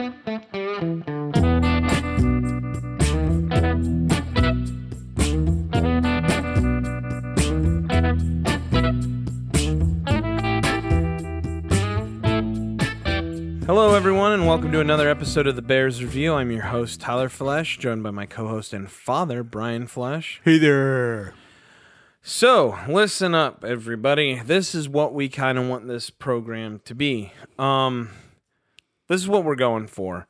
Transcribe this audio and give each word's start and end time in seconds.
Hello, 0.00 0.08
everyone, 13.94 14.32
and 14.32 14.46
welcome 14.46 14.72
to 14.72 14.80
another 14.80 15.10
episode 15.10 15.46
of 15.46 15.54
the 15.54 15.60
Bears 15.60 16.02
Review. 16.02 16.32
I'm 16.32 16.50
your 16.50 16.62
host, 16.62 17.02
Tyler 17.02 17.28
Flesh, 17.28 17.76
joined 17.76 18.02
by 18.02 18.10
my 18.10 18.24
co 18.24 18.48
host 18.48 18.72
and 18.72 18.90
father, 18.90 19.42
Brian 19.42 19.86
Flesh. 19.86 20.40
Hey 20.42 20.56
there. 20.56 21.34
So, 22.22 22.78
listen 22.88 23.34
up, 23.34 23.66
everybody. 23.66 24.40
This 24.40 24.74
is 24.74 24.88
what 24.88 25.12
we 25.12 25.28
kind 25.28 25.58
of 25.58 25.68
want 25.68 25.88
this 25.88 26.08
program 26.08 26.80
to 26.86 26.94
be. 26.94 27.34
Um, 27.58 28.08
this 29.10 29.20
is 29.20 29.28
what 29.28 29.42
we're 29.42 29.56
going 29.56 29.88
for. 29.88 30.28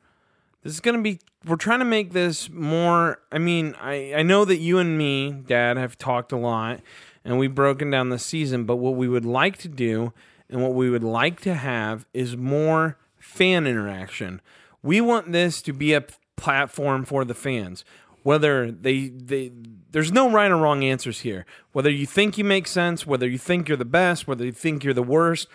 This 0.63 0.73
is 0.73 0.81
going 0.81 0.97
to 0.97 1.03
be, 1.03 1.21
we're 1.45 1.57
trying 1.57 1.81
to 1.81 1.85
make 1.85 2.13
this 2.15 2.49
more. 2.49 3.21
I 3.31 3.37
mean, 3.37 3.77
I, 3.79 4.15
I 4.17 4.23
know 4.23 4.47
that 4.47 4.57
you 4.57 4.79
and 4.79 4.97
me, 4.97 5.33
Dad, 5.33 5.77
have 5.77 5.99
talked 5.99 6.33
a 6.33 6.39
lot 6.39 6.81
and 7.23 7.39
we've 7.39 7.55
broken 7.55 7.91
down 7.91 8.09
the 8.09 8.19
season, 8.19 8.65
but 8.65 8.77
what 8.77 8.95
we 8.95 9.07
would 9.07 9.27
like 9.27 9.59
to 9.59 9.69
do 9.69 10.15
and 10.49 10.63
what 10.63 10.73
we 10.73 10.89
would 10.89 11.05
like 11.05 11.41
to 11.43 11.55
have 11.55 12.07
is 12.15 12.39
more 12.39 12.97
fan 13.19 13.67
interaction. 13.67 14.41
We 14.83 15.03
want 15.03 15.31
this 15.31 15.61
to 15.63 15.75
be 15.75 15.93
a 15.93 16.03
platform 16.37 17.05
for 17.05 17.27
the 17.27 17.35
fans. 17.35 17.85
Whether 18.23 18.71
they 18.71 19.09
they 19.09 19.53
there's 19.93 20.13
no 20.13 20.31
right 20.31 20.51
or 20.51 20.57
wrong 20.57 20.85
answers 20.85 21.21
here. 21.21 21.45
Whether 21.73 21.91
you 21.91 22.07
think 22.07 22.37
you 22.37 22.45
make 22.45 22.67
sense, 22.67 23.07
whether 23.07 23.29
you 23.29 23.39
think 23.39 23.69
you're 23.69 23.79
the 23.79 23.85
best, 23.85 24.27
whether 24.27 24.45
you 24.45 24.53
think 24.53 24.85
you're 24.85 24.95
the 24.95 25.03
worst, 25.03 25.49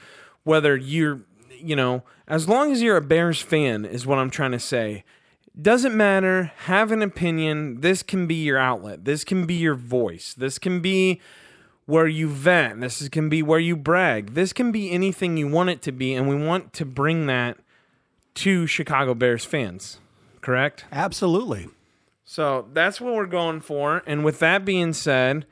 whether 0.43 0.75
you're 0.75 1.21
you 1.59 1.75
know, 1.75 2.03
as 2.27 2.47
long 2.47 2.71
as 2.71 2.81
you're 2.81 2.97
a 2.97 3.01
Bears 3.01 3.41
fan 3.41 3.85
is 3.85 4.05
what 4.05 4.17
I'm 4.17 4.29
trying 4.29 4.51
to 4.51 4.59
say. 4.59 5.03
Doesn't 5.59 5.95
matter, 5.95 6.51
have 6.65 6.91
an 6.91 7.01
opinion. 7.01 7.79
This 7.81 8.03
can 8.03 8.27
be 8.27 8.35
your 8.35 8.57
outlet. 8.57 9.05
This 9.05 9.23
can 9.23 9.45
be 9.45 9.53
your 9.53 9.75
voice. 9.75 10.33
This 10.33 10.59
can 10.59 10.81
be 10.81 11.21
where 11.85 12.07
you 12.07 12.27
vent. 12.27 12.81
This 12.81 13.07
can 13.09 13.29
be 13.29 13.41
where 13.41 13.59
you 13.59 13.77
brag. 13.77 14.33
This 14.33 14.51
can 14.51 14.71
be 14.71 14.91
anything 14.91 15.37
you 15.37 15.47
want 15.47 15.69
it 15.69 15.81
to 15.83 15.91
be, 15.91 16.13
and 16.13 16.27
we 16.27 16.35
want 16.35 16.73
to 16.73 16.85
bring 16.85 17.27
that 17.27 17.57
to 18.35 18.67
Chicago 18.67 19.13
Bears 19.13 19.45
fans. 19.45 19.99
Correct? 20.41 20.85
Absolutely. 20.91 21.69
So 22.25 22.67
that's 22.73 22.99
what 22.99 23.13
we're 23.13 23.25
going 23.25 23.61
for. 23.61 24.03
And 24.05 24.25
with 24.25 24.39
that 24.39 24.65
being 24.65 24.93
said, 24.93 25.45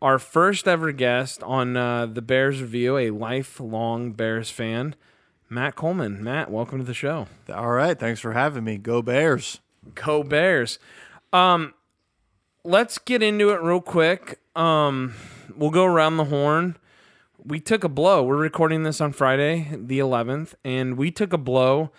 our 0.00 0.18
first 0.18 0.66
ever 0.66 0.92
guest 0.92 1.42
on 1.42 1.76
uh, 1.76 2.06
the 2.06 2.22
Bears 2.22 2.60
Review, 2.60 2.96
a 2.96 3.10
lifelong 3.10 4.12
Bears 4.12 4.50
fan, 4.50 4.94
Matt 5.52 5.74
Coleman. 5.74 6.24
Matt, 6.24 6.50
welcome 6.50 6.78
to 6.78 6.84
the 6.84 6.94
show. 6.94 7.28
All 7.52 7.72
right, 7.72 7.98
thanks 7.98 8.20
for 8.20 8.32
having 8.32 8.64
me. 8.64 8.78
Go 8.78 9.02
Bears. 9.02 9.60
Go 9.94 10.22
Bears. 10.22 10.78
Um, 11.30 11.74
let's 12.64 12.96
get 12.96 13.22
into 13.22 13.50
it 13.50 13.60
real 13.60 13.82
quick. 13.82 14.40
Um, 14.56 15.12
we'll 15.54 15.70
go 15.70 15.84
around 15.84 16.16
the 16.16 16.24
horn. 16.24 16.78
We 17.44 17.60
took 17.60 17.84
a 17.84 17.90
blow. 17.90 18.22
We're 18.22 18.38
recording 18.38 18.84
this 18.84 18.98
on 18.98 19.12
Friday, 19.12 19.68
the 19.76 19.98
11th, 19.98 20.54
and 20.64 20.96
we 20.96 21.10
took 21.10 21.34
a 21.34 21.38
blow 21.38 21.90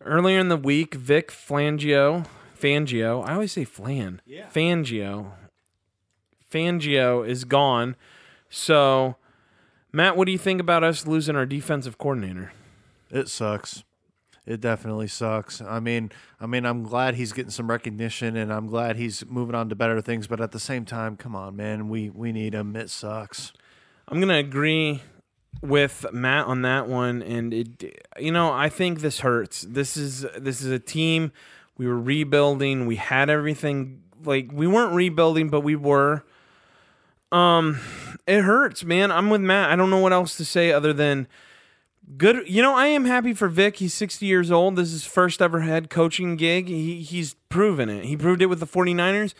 earlier 0.00 0.38
in 0.38 0.48
the 0.48 0.56
week. 0.56 0.94
Vic 0.94 1.32
Flangio, 1.32 2.26
Fangio. 2.56 3.26
I 3.26 3.32
always 3.32 3.50
say 3.50 3.64
Flan. 3.64 4.22
Yeah. 4.24 4.46
Fangio. 4.50 5.32
Fangio 6.48 7.26
is 7.26 7.44
gone. 7.44 7.96
So, 8.48 9.16
Matt, 9.90 10.16
what 10.16 10.26
do 10.26 10.32
you 10.32 10.38
think 10.38 10.60
about 10.60 10.84
us 10.84 11.08
losing 11.08 11.34
our 11.34 11.46
defensive 11.46 11.98
coordinator? 11.98 12.52
It 13.14 13.28
sucks. 13.28 13.84
It 14.44 14.60
definitely 14.60 15.06
sucks. 15.06 15.62
I 15.62 15.78
mean, 15.78 16.10
I 16.40 16.46
mean, 16.46 16.66
I'm 16.66 16.82
glad 16.82 17.14
he's 17.14 17.32
getting 17.32 17.52
some 17.52 17.70
recognition, 17.70 18.36
and 18.36 18.52
I'm 18.52 18.66
glad 18.66 18.96
he's 18.96 19.24
moving 19.24 19.54
on 19.54 19.68
to 19.70 19.76
better 19.76 20.00
things. 20.00 20.26
But 20.26 20.40
at 20.40 20.50
the 20.50 20.58
same 20.58 20.84
time, 20.84 21.16
come 21.16 21.34
on, 21.34 21.56
man, 21.56 21.88
we 21.88 22.10
we 22.10 22.32
need 22.32 22.54
him. 22.54 22.74
It 22.76 22.90
sucks. 22.90 23.52
I'm 24.08 24.20
gonna 24.20 24.38
agree 24.38 25.00
with 25.62 26.04
Matt 26.12 26.46
on 26.46 26.62
that 26.62 26.88
one, 26.88 27.22
and 27.22 27.54
it, 27.54 28.02
you 28.18 28.32
know, 28.32 28.52
I 28.52 28.68
think 28.68 29.00
this 29.00 29.20
hurts. 29.20 29.62
This 29.62 29.96
is 29.96 30.26
this 30.36 30.60
is 30.60 30.70
a 30.70 30.80
team. 30.80 31.32
We 31.78 31.86
were 31.86 31.98
rebuilding. 31.98 32.86
We 32.86 32.96
had 32.96 33.30
everything. 33.30 34.02
Like 34.24 34.50
we 34.52 34.66
weren't 34.66 34.92
rebuilding, 34.92 35.50
but 35.50 35.60
we 35.60 35.76
were. 35.76 36.24
Um, 37.32 37.80
it 38.26 38.42
hurts, 38.42 38.84
man. 38.84 39.10
I'm 39.10 39.30
with 39.30 39.40
Matt. 39.40 39.70
I 39.70 39.76
don't 39.76 39.88
know 39.88 39.98
what 39.98 40.12
else 40.12 40.36
to 40.36 40.44
say 40.44 40.72
other 40.72 40.92
than 40.92 41.28
good. 42.16 42.48
You 42.48 42.62
know, 42.62 42.74
I 42.74 42.86
am 42.86 43.04
happy 43.04 43.34
for 43.34 43.48
Vic. 43.48 43.76
He's 43.76 43.94
60 43.94 44.26
years 44.26 44.50
old. 44.50 44.76
This 44.76 44.88
is 44.88 45.04
his 45.04 45.06
first 45.06 45.42
ever 45.42 45.60
head 45.60 45.90
coaching 45.90 46.36
gig. 46.36 46.68
He 46.68 47.02
he's 47.02 47.34
proven 47.48 47.88
it. 47.88 48.04
He 48.04 48.16
proved 48.16 48.42
it 48.42 48.46
with 48.46 48.60
the 48.60 48.66
49ers. 48.66 49.34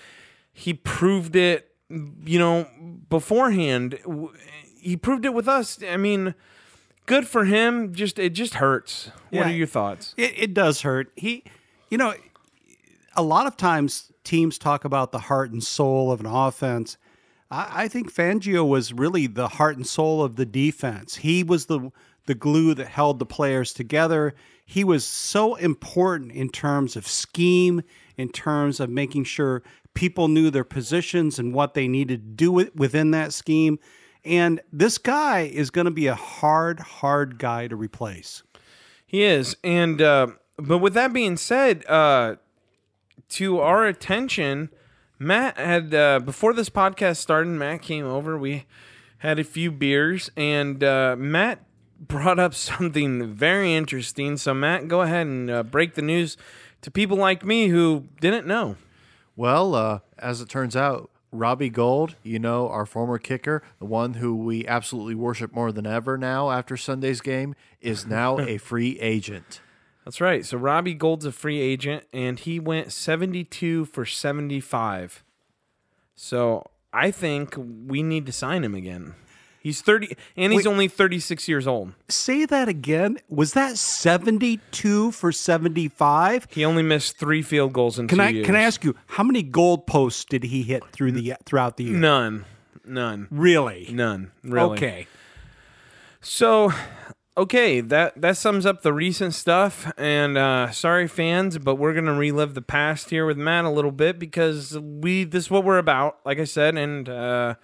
He 0.53 0.75
proved 0.75 1.37
it, 1.37 1.75
you 1.89 2.39
know, 2.39 2.69
beforehand. 3.09 3.99
He 4.79 4.97
proved 4.97 5.25
it 5.25 5.35
with 5.35 5.49
us. 5.49 5.79
I 5.83 5.97
mean, 5.97 6.35
good 7.07 7.27
for 7.27 7.45
him. 7.45 7.93
Just 7.93 8.19
it 8.19 8.31
just 8.31 8.55
hurts. 8.55 9.11
What 9.31 9.47
are 9.47 9.53
your 9.53 9.67
thoughts? 9.67 10.15
It, 10.17 10.33
it 10.37 10.55
does 10.55 10.83
hurt. 10.83 11.11
He, 11.17 11.45
you 11.91 11.99
know, 11.99 12.15
a 13.17 13.23
lot 13.23 13.47
of 13.47 13.57
times 13.57 14.13
teams 14.23 14.59
talk 14.59 14.85
about 14.85 15.13
the 15.13 15.19
heart 15.19 15.51
and 15.51 15.63
soul 15.63 16.11
of 16.11 16.21
an 16.21 16.27
offense. 16.27 16.97
I, 17.51 17.85
I 17.85 17.89
think 17.89 18.13
Fangio 18.13 18.67
was 18.67 18.93
really 18.93 19.27
the 19.27 19.49
heart 19.49 19.77
and 19.77 19.87
soul 19.87 20.23
of 20.23 20.37
the 20.37 20.47
defense. 20.47 21.17
He 21.17 21.43
was 21.43 21.67
the 21.67 21.91
the 22.27 22.35
glue 22.35 22.75
that 22.75 22.89
held 22.89 23.19
the 23.19 23.27
players 23.27 23.73
together. 23.73 24.35
He 24.67 24.85
was 24.85 25.05
so 25.05 25.55
important 25.57 26.33
in 26.33 26.49
terms 26.49 26.97
of 26.97 27.07
scheme, 27.07 27.83
in 28.17 28.31
terms 28.31 28.81
of 28.81 28.89
making 28.91 29.25
sure 29.25 29.63
people 29.95 30.29
knew 30.29 30.51
their 30.51 30.65
positions 30.65 31.39
and 31.39 31.55
what 31.55 31.75
they 31.75 31.89
needed 31.89 32.21
to 32.21 32.31
do 32.31 32.71
within 32.75 33.11
that 33.13 33.33
scheme. 33.33 33.79
And 34.25 34.61
this 34.73 34.99
guy 34.99 35.43
is 35.43 35.71
going 35.71 35.85
to 35.85 35.91
be 35.91 36.07
a 36.07 36.15
hard, 36.15 36.81
hard 36.81 37.39
guy 37.39 37.69
to 37.69 37.77
replace. 37.77 38.43
He 39.07 39.23
is, 39.23 39.57
and 39.63 40.01
uh, 40.01 40.29
but 40.57 40.79
with 40.79 40.95
that 40.95 41.13
being 41.13 41.37
said, 41.37 41.85
uh, 41.87 42.37
to 43.31 43.61
our 43.61 43.87
attention, 43.87 44.71
Matt 45.19 45.59
had 45.59 45.95
uh, 45.95 46.21
before 46.21 46.53
this 46.53 46.71
podcast 46.71 47.19
started. 47.19 47.51
Matt 47.51 47.83
came 47.83 48.07
over. 48.07 48.39
We 48.39 48.67
had 49.19 49.39
a 49.39 49.45
few 49.45 49.71
beers, 49.71 50.31
and 50.37 50.83
uh, 50.83 51.17
Matt 51.19 51.65
brought 52.09 52.39
up 52.39 52.55
something 52.55 53.35
very 53.35 53.75
interesting. 53.75 54.37
So 54.37 54.55
Matt, 54.55 54.89
go 54.89 55.03
ahead 55.03 55.27
and 55.27 55.51
uh, 55.51 55.63
break 55.63 55.95
the 55.95 56.03
news 56.03 56.37
to 56.83 56.91
people 56.91 57.17
like 57.17 57.45
me 57.45 57.69
who 57.69 58.09
didn't 58.21 58.47
know. 58.47 58.77
Well, 59.37 59.75
uh, 59.75 59.99
as 60.19 60.41
it 60.41 60.49
turns 60.49 60.77
out, 60.77 61.11
Robbie 61.33 61.71
Gould, 61.71 62.15
you 62.23 62.39
know, 62.39 62.69
our 62.69 62.87
former 62.87 63.19
kicker, 63.19 63.63
the 63.81 63.85
one 63.85 64.15
who 64.15 64.37
we 64.37 64.67
absolutely 64.67 65.17
worship 65.17 65.53
more 65.53 65.73
than 65.73 65.87
ever 65.87 66.17
now 66.17 66.51
after 66.51 66.77
Sunday's 66.77 67.21
game, 67.21 67.57
is 67.81 68.07
now 68.07 68.39
a 68.47 68.59
free 68.59 68.99
agent. 69.01 69.61
That's 70.05 70.21
right. 70.21 70.45
So 70.45 70.59
Robbie 70.59 70.95
Gould's 70.95 71.25
a 71.25 71.33
free 71.33 71.61
agent, 71.61 72.05
and 72.13 72.39
he 72.39 72.61
went 72.61 72.93
seventy-two 72.93 73.87
for 73.87 74.05
seventy-five. 74.05 75.25
So 76.15 76.71
I 76.93 77.11
think 77.11 77.57
we 77.57 78.03
need 78.03 78.27
to 78.27 78.33
sign 78.33 78.63
him 78.63 78.75
again. 78.75 79.15
He's 79.65 79.81
thirty, 79.81 80.15
and 80.37 80.53
he's 80.53 80.67
Wait. 80.67 80.71
only 80.71 80.89
thirty-six 80.89 81.49
years 81.49 81.67
old. 81.67 81.95
Say 82.09 82.45
that 82.45 82.69
again. 82.69 83.19
Was 83.31 83.55
that 83.55 83.79
72 83.79 85.11
for 85.13 85.33
75? 85.33 86.47
He 86.51 86.65
only 86.67 86.83
missed 86.83 87.17
three 87.19 87.41
field 87.41 87.73
goals 87.73 87.99
in 87.99 88.07
Can 88.07 88.19
two 88.19 88.25
I 88.25 88.29
years. 88.29 88.45
can 88.47 88.57
I 88.57 88.61
ask 88.61 88.85
you 88.85 88.95
how 89.07 89.23
many 89.25 89.43
goal 89.43 89.79
posts 89.79 90.27
did 90.27 90.45
he 90.45 90.63
hit 90.63 90.83
through 90.93 91.13
the 91.13 91.35
throughout 91.47 91.79
the 91.79 91.85
year? 91.85 91.97
None, 91.97 92.45
none, 92.85 93.27
Really? 93.31 93.89
none. 93.91 94.33
Really. 94.43 94.77
Okay. 94.77 95.07
So, 96.21 96.73
okay, 97.37 97.81
that 97.81 98.21
that 98.21 98.37
sums 98.37 98.67
up 98.67 98.83
the 98.83 98.93
recent 98.93 99.33
stuff. 99.35 99.91
And 99.97 100.37
uh, 100.37 100.71
sorry, 100.73 101.09
fans, 101.09 101.57
but 101.59 101.77
we're 101.77 101.95
gonna 101.95 102.13
relive 102.15 102.53
the 102.55 102.61
past 102.63 103.09
here 103.11 103.25
with 103.27 103.39
Matt 103.39 103.65
a 103.65 103.71
little 103.71 103.93
bit 103.93 104.19
because 104.19 104.79
we 104.79 105.25
this 105.25 105.45
is 105.45 105.51
what 105.51 105.65
we're 105.65 105.79
about. 105.79 106.19
Like 106.27 106.39
I 106.39 106.45
said, 106.45 106.77
and 106.77 107.09
uh, 107.09 107.55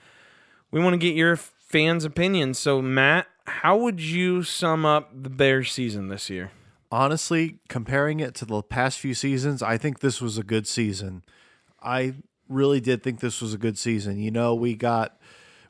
we 0.70 0.80
want 0.80 0.94
to 0.94 0.98
get 0.98 1.14
your 1.14 1.38
fans' 1.70 2.04
opinions. 2.04 2.58
So, 2.58 2.82
Matt, 2.82 3.26
how 3.46 3.76
would 3.76 4.00
you 4.00 4.42
sum 4.42 4.84
up 4.84 5.10
the 5.14 5.30
Bears 5.30 5.72
season 5.72 6.08
this 6.08 6.28
year? 6.28 6.50
honestly, 6.92 7.58
comparing 7.68 8.20
it 8.20 8.34
to 8.36 8.44
the 8.44 8.62
past 8.62 8.98
few 8.98 9.14
seasons, 9.14 9.62
I 9.62 9.78
think 9.78 10.00
this 10.00 10.20
was 10.20 10.38
a 10.38 10.42
good 10.42 10.66
season. 10.66 11.22
I 11.82 12.14
really 12.48 12.80
did 12.80 13.02
think 13.02 13.20
this 13.20 13.40
was 13.40 13.54
a 13.54 13.58
good 13.58 13.78
season. 13.78 14.18
You 14.18 14.30
know, 14.30 14.54
we 14.54 14.74
got 14.74 15.18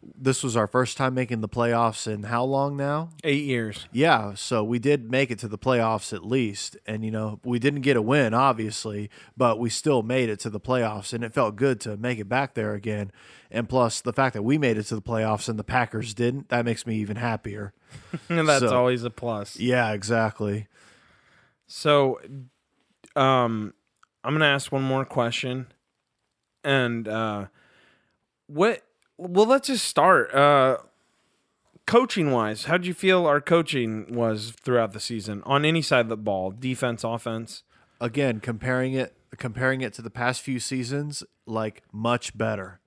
this 0.03 0.43
was 0.43 0.57
our 0.57 0.67
first 0.67 0.97
time 0.97 1.13
making 1.15 1.43
the 1.43 1.49
playoffs 1.49 2.07
in 2.11 2.23
how 2.25 2.43
long 2.45 2.75
now? 2.77 3.11
Eight 3.23 3.45
years. 3.45 3.87
Yeah, 3.93 4.33
so 4.35 4.65
we 4.65 4.79
did 4.79 5.11
make 5.11 5.31
it 5.31 5.39
to 5.41 5.49
the 5.49 5.59
playoffs 5.59 6.13
at 6.15 6.25
least. 6.25 6.77
And, 6.87 7.05
you 7.05 7.11
know, 7.11 7.39
we 7.45 7.59
didn't 7.59 7.83
get 7.83 7.97
a 7.99 8.03
win, 8.03 8.33
obviously, 8.33 9.11
but 9.37 9.59
we 9.59 9.69
still 9.69 10.03
made 10.03 10.31
it 10.31 10.41
to 10.41 10.51
the 10.51 10.61
playoffs. 10.61 11.13
And 11.13 11.23
it 11.23 11.35
felt 11.35 11.57
good 11.57 11.81
to 11.83 11.99
make 11.99 12.19
it 12.19 12.29
back 12.31 12.55
there 12.55 12.73
again. 12.75 13.13
And 13.51 13.69
plus, 13.69 14.01
the 14.01 14.13
fact 14.15 14.33
that 14.35 14.43
we 14.43 14.57
made 14.57 14.79
it 14.79 14.85
to 14.85 14.95
the 14.95 15.03
playoffs 15.03 15.49
and 15.51 15.59
the 15.59 15.65
Packers 15.65 16.15
didn't, 16.15 16.49
that 16.49 16.65
makes 16.65 16.87
me 16.87 16.97
even 16.97 17.17
happier. 17.17 17.75
And 18.31 18.49
that's 18.49 18.61
So- 18.65 18.75
always 18.77 19.05
a 19.05 19.11
plus. 19.11 19.59
Yeah, 19.59 19.93
exactly. 19.93 20.67
So, 21.67 22.21
Um, 23.17 23.75
I'm 24.25 24.35
gonna 24.35 24.45
ask 24.47 24.71
one 24.71 24.83
more 24.83 25.05
question, 25.05 25.67
and 26.63 27.09
uh, 27.09 27.47
what? 28.47 28.83
Well, 29.23 29.45
let's 29.45 29.67
just 29.67 29.87
start. 29.87 30.35
Uh, 30.35 30.79
coaching 31.87 32.31
wise, 32.31 32.65
how 32.65 32.79
did 32.79 32.87
you 32.87 32.95
feel 32.95 33.27
our 33.27 33.39
coaching 33.39 34.15
was 34.15 34.53
throughout 34.53 34.95
the 34.95 35.01
season 35.01 35.43
on 35.45 35.67
any 35.67 35.83
side 35.83 36.01
of 36.01 36.09
the 36.09 36.17
ball, 36.17 36.51
defense, 36.51 37.05
offense? 37.05 37.63
Again, 38.01 38.41
comparing 38.41 38.95
it 38.95 39.15
comparing 39.37 39.83
it 39.83 39.93
to 39.93 40.03
the 40.03 40.11
past 40.11 40.41
few 40.41 40.59
seasons, 40.59 41.23
like 41.45 41.83
much 41.93 42.37
better. 42.37 42.81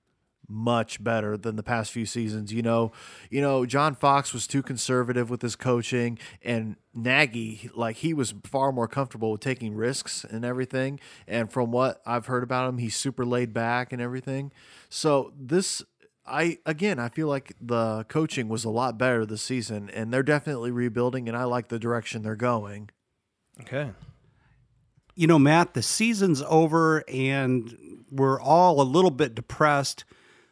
Much 0.48 1.02
better 1.02 1.36
than 1.36 1.54
the 1.54 1.62
past 1.62 1.92
few 1.92 2.04
seasons. 2.04 2.52
You 2.52 2.62
know, 2.62 2.90
you 3.30 3.40
know, 3.40 3.64
John 3.64 3.94
Fox 3.94 4.34
was 4.34 4.48
too 4.48 4.62
conservative 4.62 5.30
with 5.30 5.40
his 5.40 5.54
coaching 5.54 6.18
and 6.42 6.74
Nagy, 6.92 7.70
like 7.74 7.96
he 7.96 8.12
was 8.12 8.34
far 8.44 8.70
more 8.70 8.88
comfortable 8.88 9.30
with 9.30 9.40
taking 9.40 9.74
risks 9.74 10.24
and 10.28 10.44
everything. 10.44 11.00
And 11.26 11.50
from 11.50 11.70
what 11.70 12.02
I've 12.04 12.26
heard 12.26 12.42
about 12.42 12.68
him, 12.68 12.78
he's 12.78 12.96
super 12.96 13.24
laid 13.24 13.54
back 13.54 13.92
and 13.92 14.02
everything. 14.02 14.52
So 14.90 15.32
this 15.38 15.82
I 16.26 16.58
again, 16.64 16.98
I 16.98 17.08
feel 17.08 17.28
like 17.28 17.54
the 17.60 18.04
coaching 18.08 18.48
was 18.48 18.64
a 18.64 18.70
lot 18.70 18.96
better 18.96 19.26
this 19.26 19.42
season, 19.42 19.90
and 19.90 20.12
they're 20.12 20.22
definitely 20.22 20.70
rebuilding, 20.70 21.28
and 21.28 21.36
I 21.36 21.44
like 21.44 21.68
the 21.68 21.78
direction 21.78 22.22
they're 22.22 22.36
going. 22.36 22.90
Okay. 23.60 23.90
You 25.14 25.26
know, 25.26 25.38
Matt, 25.38 25.74
the 25.74 25.82
season's 25.82 26.42
over 26.42 27.04
and 27.08 28.02
we're 28.10 28.40
all 28.40 28.80
a 28.80 28.82
little 28.82 29.12
bit 29.12 29.34
depressed. 29.34 30.04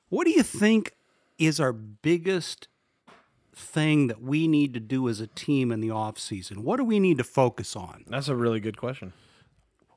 What 0.08 0.24
do 0.24 0.30
you 0.30 0.44
think 0.44 0.94
is 1.36 1.58
our 1.58 1.72
biggest 1.72 2.68
thing 3.54 4.06
that 4.06 4.22
we 4.22 4.46
need 4.46 4.72
to 4.74 4.80
do 4.80 5.08
as 5.08 5.20
a 5.20 5.26
team 5.26 5.72
in 5.72 5.80
the 5.80 5.90
off 5.90 6.18
season? 6.18 6.62
What 6.62 6.76
do 6.76 6.84
we 6.84 7.00
need 7.00 7.18
to 7.18 7.24
focus 7.24 7.74
on? 7.74 8.04
That's 8.08 8.28
a 8.28 8.36
really 8.36 8.60
good 8.60 8.76
question. 8.76 9.12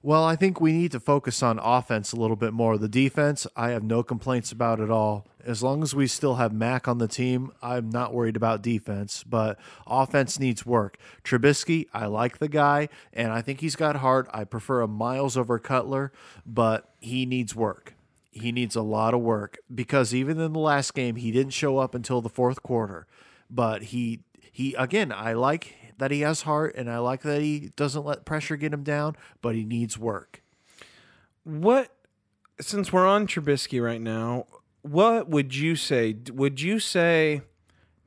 Well, 0.05 0.23
I 0.23 0.35
think 0.35 0.61
we 0.61 0.71
need 0.71 0.91
to 0.91 0.99
focus 0.99 1.41
on 1.41 1.57
offense 1.57 2.11
a 2.11 2.15
little 2.15 2.35
bit 2.35 2.53
more. 2.53 2.77
The 2.77 2.87
defense, 2.87 3.47
I 3.55 3.71
have 3.71 3.81
no 3.81 4.03
complaints 4.03 4.51
about 4.51 4.79
at 4.79 4.91
all. 4.91 5.25
As 5.43 5.63
long 5.63 5.81
as 5.81 5.95
we 5.95 6.05
still 6.05 6.35
have 6.35 6.53
Mack 6.53 6.87
on 6.87 6.99
the 6.99 7.07
team, 7.07 7.51
I'm 7.59 7.89
not 7.89 8.13
worried 8.13 8.35
about 8.35 8.61
defense, 8.61 9.23
but 9.23 9.57
offense 9.87 10.39
needs 10.39 10.63
work. 10.63 10.99
Trubisky, 11.23 11.87
I 11.91 12.05
like 12.05 12.37
the 12.37 12.47
guy, 12.47 12.87
and 13.13 13.31
I 13.31 13.41
think 13.41 13.61
he's 13.61 13.75
got 13.75 13.95
heart. 13.95 14.29
I 14.31 14.43
prefer 14.43 14.81
a 14.81 14.87
miles 14.87 15.35
over 15.37 15.57
Cutler, 15.57 16.11
but 16.45 16.87
he 16.99 17.25
needs 17.25 17.55
work. 17.55 17.95
He 18.29 18.51
needs 18.51 18.75
a 18.75 18.83
lot 18.83 19.15
of 19.15 19.21
work 19.21 19.57
because 19.73 20.13
even 20.13 20.39
in 20.39 20.53
the 20.53 20.59
last 20.59 20.93
game, 20.93 21.15
he 21.15 21.31
didn't 21.31 21.53
show 21.53 21.79
up 21.79 21.95
until 21.95 22.21
the 22.21 22.29
fourth 22.29 22.61
quarter. 22.61 23.07
But 23.49 23.85
he 23.85 24.19
he 24.51 24.75
again, 24.75 25.11
I 25.11 25.33
like 25.33 25.73
that 25.97 26.12
he 26.12 26.21
has 26.21 26.44
heart 26.44 26.75
and 26.75 26.89
I 26.89 27.00
like 27.00 27.21
that 27.21 27.42
he 27.42 27.71
doesn't 27.75 28.06
let 28.06 28.25
pressure 28.25 28.56
get 28.56 28.74
him 28.74 28.83
down, 28.83 29.15
but 29.42 29.56
he 29.56 29.63
needs 29.63 29.97
work. 29.97 30.42
What, 31.44 31.92
since 32.59 32.92
we're 32.92 33.07
on 33.07 33.27
Trubisky 33.27 33.83
right 33.83 34.01
now, 34.01 34.45
what 34.81 35.30
would 35.30 35.56
you 35.56 35.75
say? 35.75 36.15
Would 36.31 36.62
you 36.62 36.80
say 36.80 37.42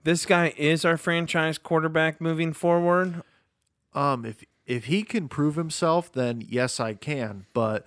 this 0.04 0.24
guy 0.24 0.54
is 0.56 0.84
our 0.84 0.96
franchise 0.96 1.58
quarterback 1.58 2.20
moving 2.20 2.52
forward? 2.52 3.22
Um, 3.94 4.24
if 4.24 4.44
if 4.66 4.84
he 4.84 5.02
can 5.02 5.28
prove 5.28 5.56
himself, 5.56 6.12
then 6.12 6.44
yes, 6.46 6.78
I 6.78 6.94
can. 6.94 7.46
But 7.52 7.84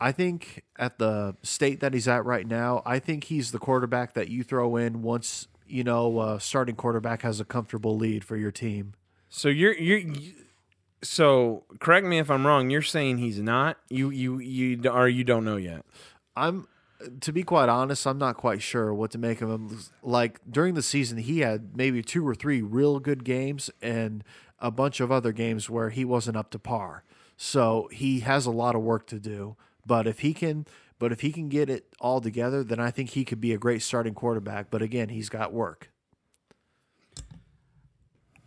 I 0.00 0.10
think 0.10 0.64
at 0.76 0.98
the 0.98 1.36
state 1.42 1.80
that 1.80 1.94
he's 1.94 2.08
at 2.08 2.24
right 2.24 2.46
now, 2.46 2.82
I 2.84 2.98
think 2.98 3.24
he's 3.24 3.52
the 3.52 3.58
quarterback 3.58 4.14
that 4.14 4.28
you 4.28 4.42
throw 4.42 4.76
in 4.76 5.02
once 5.02 5.46
you 5.66 5.84
know 5.84 6.18
uh, 6.18 6.38
starting 6.38 6.74
quarterback 6.74 7.22
has 7.22 7.38
a 7.38 7.44
comfortable 7.44 7.96
lead 7.96 8.24
for 8.24 8.36
your 8.36 8.50
team. 8.50 8.94
So 9.34 9.48
you're 9.48 9.74
you're 9.78 9.98
you, 9.98 10.34
so 11.02 11.64
correct 11.80 12.06
me 12.06 12.18
if 12.18 12.30
I'm 12.30 12.46
wrong. 12.46 12.68
You're 12.68 12.82
saying 12.82 13.16
he's 13.16 13.40
not. 13.40 13.78
You 13.88 14.10
you 14.10 14.38
you 14.38 14.82
or 14.90 15.08
you 15.08 15.24
don't 15.24 15.46
know 15.46 15.56
yet. 15.56 15.86
I'm 16.36 16.68
to 17.22 17.32
be 17.32 17.42
quite 17.42 17.70
honest, 17.70 18.06
I'm 18.06 18.18
not 18.18 18.36
quite 18.36 18.60
sure 18.60 18.92
what 18.92 19.10
to 19.12 19.18
make 19.18 19.40
of 19.40 19.48
him. 19.48 19.80
Like 20.02 20.38
during 20.48 20.74
the 20.74 20.82
season, 20.82 21.16
he 21.16 21.40
had 21.40 21.74
maybe 21.74 22.02
two 22.02 22.28
or 22.28 22.34
three 22.34 22.60
real 22.60 23.00
good 23.00 23.24
games 23.24 23.70
and 23.80 24.22
a 24.58 24.70
bunch 24.70 25.00
of 25.00 25.10
other 25.10 25.32
games 25.32 25.70
where 25.70 25.88
he 25.88 26.04
wasn't 26.04 26.36
up 26.36 26.50
to 26.50 26.58
par. 26.58 27.02
So 27.38 27.88
he 27.90 28.20
has 28.20 28.44
a 28.44 28.50
lot 28.50 28.76
of 28.76 28.82
work 28.82 29.06
to 29.08 29.18
do. 29.18 29.56
But 29.86 30.06
if 30.06 30.18
he 30.18 30.34
can, 30.34 30.66
but 30.98 31.10
if 31.10 31.22
he 31.22 31.32
can 31.32 31.48
get 31.48 31.70
it 31.70 31.86
all 32.02 32.20
together, 32.20 32.62
then 32.62 32.78
I 32.78 32.90
think 32.90 33.10
he 33.10 33.24
could 33.24 33.40
be 33.40 33.54
a 33.54 33.58
great 33.58 33.80
starting 33.80 34.12
quarterback. 34.12 34.70
But 34.70 34.82
again, 34.82 35.08
he's 35.08 35.30
got 35.30 35.54
work. 35.54 35.88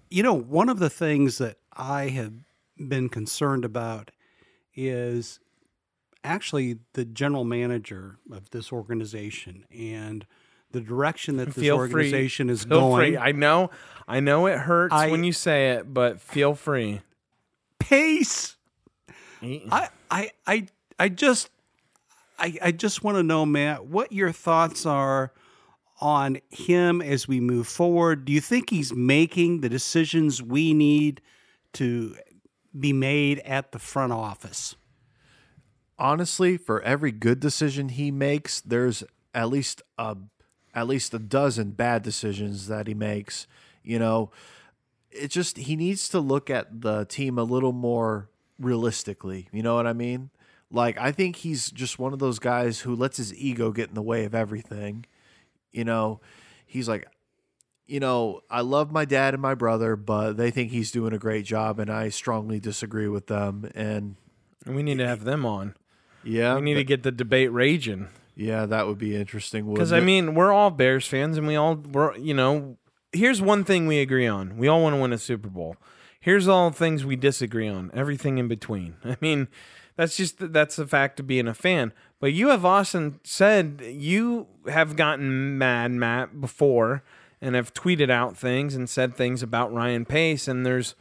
You 0.10 0.24
know, 0.24 0.34
one 0.34 0.69
of 0.69 0.80
the 0.80 0.90
things 0.90 1.38
that 1.40 1.57
I 1.74 2.10
have 2.10 2.34
been 2.78 3.10
concerned 3.10 3.66
about 3.66 4.12
is 4.75 5.40
actually 6.24 6.80
the 6.94 7.06
general 7.06 7.44
manager 7.44 8.18
of 8.31 8.50
this 8.52 8.72
organization 8.72 9.66
and 9.72 10.25
the 10.72 10.81
direction 10.81 11.38
that 11.38 11.46
this 11.54 11.56
Feel 11.56 11.75
organization 11.78 12.48
free. 12.48 12.54
is 12.54 12.63
Feel 12.63 12.80
going. 12.81 13.13
free. 13.13 13.18
I 13.18 13.31
know, 13.31 13.69
I 14.07 14.19
know 14.19 14.48
it 14.48 14.57
hurts 14.60 14.94
I- 14.94 15.10
when 15.10 15.24
you 15.24 15.31
say 15.34 15.72
it, 15.72 15.94
but 15.94 16.19
feel 16.22 16.56
free. 16.56 17.01
Pace. 17.80 18.56
Mm. 19.42 19.68
I, 19.72 19.90
I, 20.10 20.31
I, 20.48 20.68
I 21.00 21.10
just, 21.10 21.50
I, 22.40 22.58
I 22.62 22.72
just 22.72 23.04
want 23.04 23.18
to 23.18 23.24
know, 23.24 23.46
Matt, 23.46 23.86
what 23.86 24.12
your 24.12 24.31
thoughts 24.31 24.86
are 24.86 25.31
on 26.01 26.39
him 26.50 27.01
as 27.01 27.27
we 27.27 27.39
move 27.39 27.68
forward. 27.68 28.25
Do 28.25 28.33
you 28.33 28.42
think 28.42 28.69
he's 28.69 28.94
making 28.94 29.62
the 29.62 29.69
decisions 29.69 30.42
we 30.42 30.74
need 30.74 31.21
to 31.74 32.15
be 32.77 32.94
made 32.94 33.39
at 33.39 33.71
the 33.71 33.80
front 33.80 34.12
office? 34.12 34.75
honestly, 35.97 36.57
for 36.57 36.81
every 36.81 37.12
good 37.12 37.39
decision 37.39 37.89
he 37.89 38.12
makes, 38.12 38.62
there's 38.62 39.03
at 39.33 39.50
least 39.50 39.81
a 39.97 40.18
at 40.74 40.88
least 40.88 41.13
a 41.13 41.19
dozen 41.19 41.71
bad 41.71 42.03
decisions 42.03 42.68
that 42.68 42.88
he 42.88 42.94
makes. 42.94 43.48
You 43.83 44.00
know, 44.00 44.31
it 45.12 45.30
just 45.30 45.57
he 45.57 45.75
needs 45.75 46.09
to 46.09 46.19
look 46.19 46.50
at 46.50 46.81
the 46.81 47.06
team 47.06 47.38
a 47.38 47.44
little 47.44 47.71
more 47.71 48.30
realistically. 48.59 49.48
You 49.51 49.63
know 49.63 49.75
what 49.75 49.88
I 49.88 49.94
mean? 49.94 50.30
Like 50.71 50.98
I 50.98 51.12
think 51.12 51.38
he's 51.38 51.71
just 51.71 52.00
one 52.00 52.13
of 52.13 52.19
those 52.19 52.39
guys 52.39 52.81
who 52.81 52.95
lets 52.95 53.18
his 53.18 53.33
ego 53.33 53.71
get 53.71 53.89
in 53.89 53.95
the 53.95 54.01
way 54.01 54.25
of 54.25 54.36
everything. 54.36 55.06
You 55.75 55.83
know, 55.83 56.22
he's 56.66 56.88
like 56.88 57.07
you 57.88 58.00
know, 58.00 58.42
I 58.50 58.62
love 58.62 58.92
my 58.92 59.06
dad 59.06 59.36
and 59.36 59.42
my 59.42 59.54
brother, 59.54 59.95
but 59.95 60.38
they 60.38 60.50
think 60.50 60.72
he's 60.72 60.89
doing 60.89 61.13
a 61.13 61.19
great 61.19 61.45
job 61.45 61.80
and 61.80 61.89
I 61.89 62.10
strongly 62.10 62.60
disagree 62.60 63.07
with 63.07 63.27
them 63.27 63.69
and 63.75 64.16
We 64.66 64.81
need 64.81 64.98
to 64.98 65.07
have 65.07 65.24
them 65.24 65.45
on. 65.45 65.75
yeah, 66.24 66.55
We 66.55 66.62
need 66.62 66.75
to 66.75 66.84
get 66.84 67.03
the 67.03 67.12
debate 67.12 67.51
raging. 67.51 68.08
Yeah, 68.36 68.65
that 68.65 68.88
would 68.88 68.98
be 68.98 69.15
interesting. 69.15 69.72
Because 69.72 69.94
I 69.94 70.00
mean, 70.01 70.36
we're 70.36 70.51
all 70.51 70.70
Bears 70.72 71.08
fans, 71.08 71.38
and 71.38 71.48
we 71.48 71.55
all 71.55 71.75
we're 71.75 72.17
you 72.17 72.34
know. 72.34 72.77
Here's 73.13 73.41
one 73.41 73.63
thing 73.63 73.88
we 73.88 74.01
agree 74.01 74.27
on: 74.27 74.58
we 74.58 74.67
all 74.67 74.82
want 74.82 74.96
to 74.96 75.01
win 75.01 75.13
a 75.13 75.17
Super 75.17 75.48
Bowl. 75.48 75.77
Here's 76.20 76.48
all 76.48 76.72
things 76.72 77.05
we 77.05 77.15
disagree 77.15 77.70
on. 77.70 77.91
Everything 77.94 78.38
in 78.38 78.50
between. 78.50 78.96
I 79.05 79.15
mean, 79.22 79.48
that's 79.96 80.17
just 80.17 80.51
that's 80.51 80.75
the 80.75 80.86
fact 80.88 81.22
of 81.22 81.27
being 81.27 81.48
a 81.48 81.53
fan. 81.53 81.94
But 82.25 82.34
you 82.34 82.50
have 82.50 82.65
Austin 82.65 83.20
said 83.24 83.84
you 83.88 84.48
have 84.67 84.96
gotten 84.96 85.60
mad, 85.60 85.91
Matt, 85.91 86.41
before, 86.41 87.03
and 87.39 87.53
have 87.53 87.72
tweeted 87.72 88.10
out 88.10 88.36
things 88.36 88.74
and 88.74 88.89
said 88.89 89.13
things 89.13 89.44
about 89.44 89.72
Ryan 89.72 90.05
Pace. 90.05 90.48
And 90.48 90.65
there's 90.65 90.96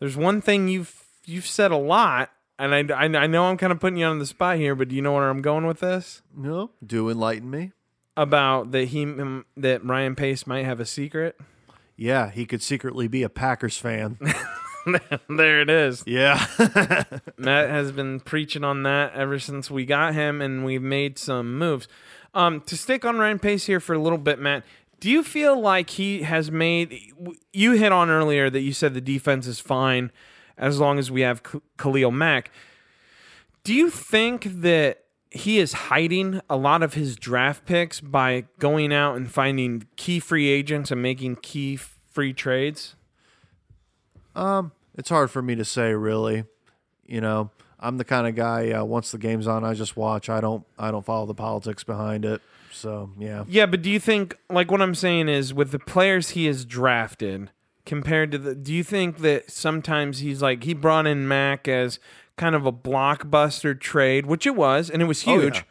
there's 0.00 0.16
one 0.16 0.40
thing 0.40 0.66
you've 0.66 1.04
you've 1.24 1.46
said 1.46 1.70
a 1.70 1.76
lot, 1.76 2.32
and 2.58 2.74
I, 2.74 2.78
I, 2.92 3.04
I 3.04 3.26
know 3.28 3.44
I'm 3.44 3.56
kind 3.56 3.70
of 3.70 3.78
putting 3.78 3.98
you 3.98 4.06
on 4.06 4.18
the 4.18 4.26
spot 4.26 4.56
here, 4.56 4.74
but 4.74 4.88
do 4.88 4.96
you 4.96 5.00
know 5.00 5.12
where 5.12 5.30
I'm 5.30 5.42
going 5.42 5.64
with 5.64 5.78
this? 5.78 6.22
no, 6.36 6.72
do 6.84 7.08
enlighten 7.08 7.48
me. 7.48 7.70
about 8.16 8.72
that 8.72 8.86
he 8.86 9.04
that 9.56 9.84
Ryan 9.84 10.16
Pace 10.16 10.44
might 10.44 10.64
have 10.64 10.80
a 10.80 10.86
secret. 10.86 11.40
Yeah, 11.94 12.32
he 12.32 12.44
could 12.46 12.62
secretly 12.62 13.06
be 13.06 13.22
a 13.22 13.28
Packers 13.28 13.78
fan. 13.78 14.18
there 15.28 15.60
it 15.60 15.70
is. 15.70 16.04
yeah, 16.06 16.46
Matt 17.36 17.70
has 17.70 17.92
been 17.92 18.20
preaching 18.20 18.64
on 18.64 18.82
that 18.84 19.14
ever 19.14 19.38
since 19.38 19.70
we 19.70 19.84
got 19.84 20.14
him, 20.14 20.40
and 20.40 20.64
we've 20.64 20.82
made 20.82 21.18
some 21.18 21.58
moves. 21.58 21.88
Um, 22.34 22.60
to 22.62 22.76
stick 22.76 23.04
on 23.04 23.18
Ryan 23.18 23.38
Pace 23.38 23.66
here 23.66 23.80
for 23.80 23.94
a 23.94 23.98
little 23.98 24.18
bit, 24.18 24.38
Matt. 24.38 24.64
Do 25.00 25.10
you 25.10 25.22
feel 25.22 25.58
like 25.58 25.90
he 25.90 26.22
has 26.22 26.50
made? 26.50 27.12
You 27.52 27.72
hit 27.72 27.92
on 27.92 28.10
earlier 28.10 28.50
that 28.50 28.60
you 28.60 28.72
said 28.72 28.94
the 28.94 29.00
defense 29.00 29.46
is 29.46 29.60
fine 29.60 30.10
as 30.56 30.80
long 30.80 30.98
as 30.98 31.10
we 31.10 31.20
have 31.20 31.42
Khalil 31.78 32.10
Mack. 32.10 32.50
Do 33.62 33.74
you 33.74 33.90
think 33.90 34.62
that 34.62 35.04
he 35.30 35.58
is 35.58 35.72
hiding 35.72 36.40
a 36.48 36.56
lot 36.56 36.82
of 36.82 36.94
his 36.94 37.16
draft 37.16 37.66
picks 37.66 38.00
by 38.00 38.44
going 38.58 38.92
out 38.92 39.16
and 39.16 39.30
finding 39.30 39.86
key 39.96 40.20
free 40.20 40.48
agents 40.48 40.90
and 40.90 41.02
making 41.02 41.36
key 41.36 41.76
free 41.76 42.32
trades? 42.32 42.96
It's 44.98 45.08
hard 45.08 45.30
for 45.30 45.40
me 45.40 45.54
to 45.54 45.64
say 45.64 45.94
really. 45.94 46.44
You 47.06 47.22
know, 47.22 47.50
I'm 47.80 47.96
the 47.96 48.04
kind 48.04 48.26
of 48.26 48.34
guy. 48.34 48.70
Uh, 48.72 48.84
once 48.84 49.10
the 49.12 49.18
game's 49.18 49.46
on, 49.46 49.64
I 49.64 49.72
just 49.72 49.96
watch. 49.96 50.28
I 50.28 50.42
don't. 50.42 50.64
I 50.78 50.90
don't 50.90 51.06
follow 51.06 51.24
the 51.24 51.34
politics 51.34 51.82
behind 51.84 52.26
it. 52.26 52.42
So 52.70 53.10
yeah, 53.18 53.44
Yeah, 53.48 53.64
but 53.64 53.80
do 53.80 53.90
you 53.90 53.98
think 53.98 54.36
like 54.50 54.70
what 54.70 54.82
I'm 54.82 54.94
saying 54.94 55.28
is 55.30 55.54
with 55.54 55.70
the 55.70 55.78
players 55.78 56.30
he 56.30 56.44
has 56.46 56.66
drafted 56.66 57.50
compared 57.86 58.30
to 58.32 58.38
the 58.38 58.54
do 58.54 58.74
you 58.74 58.84
think 58.84 59.18
that 59.18 59.50
sometimes 59.50 60.18
he's 60.18 60.42
like 60.42 60.64
he 60.64 60.74
brought 60.74 61.06
in 61.06 61.26
Mack 61.26 61.66
as 61.66 61.98
kind 62.36 62.54
of 62.54 62.66
a 62.66 62.72
blockbuster 62.72 63.78
trade, 63.78 64.26
which 64.26 64.46
it 64.46 64.54
was, 64.54 64.90
and 64.90 65.00
it 65.00 65.06
was 65.06 65.26
Oh, 65.26 65.40
huge. 65.40 65.56
yeah. 65.56 65.62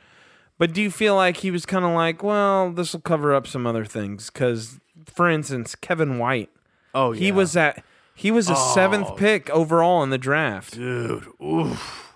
But 0.58 0.74
do 0.74 0.82
you 0.82 0.90
feel 0.90 1.16
like 1.16 1.38
he 1.38 1.52
was 1.52 1.68
kind 1.68 1.86
of 1.86 1.92
like, 1.92 2.24
well, 2.24 2.72
this 2.72 2.94
will 2.94 3.00
cover 3.02 3.34
up 3.36 3.46
some 3.46 3.68
other 3.68 3.86
things? 3.86 4.32
Because, 4.32 4.80
for 5.06 5.30
instance, 5.30 5.76
Kevin 5.76 6.18
White, 6.18 6.50
Oh, 6.96 7.12
he 7.12 7.32
was 7.32 7.56
at 7.56 7.84
he 8.18 8.32
was 8.32 8.50
a 8.50 8.56
seventh 8.56 9.16
pick 9.16 9.50
overall 9.52 10.02
in 10.04 10.10
the 10.10 10.18
draft. 10.18 10.74
dude. 10.74 11.28
Oof. 11.42 12.16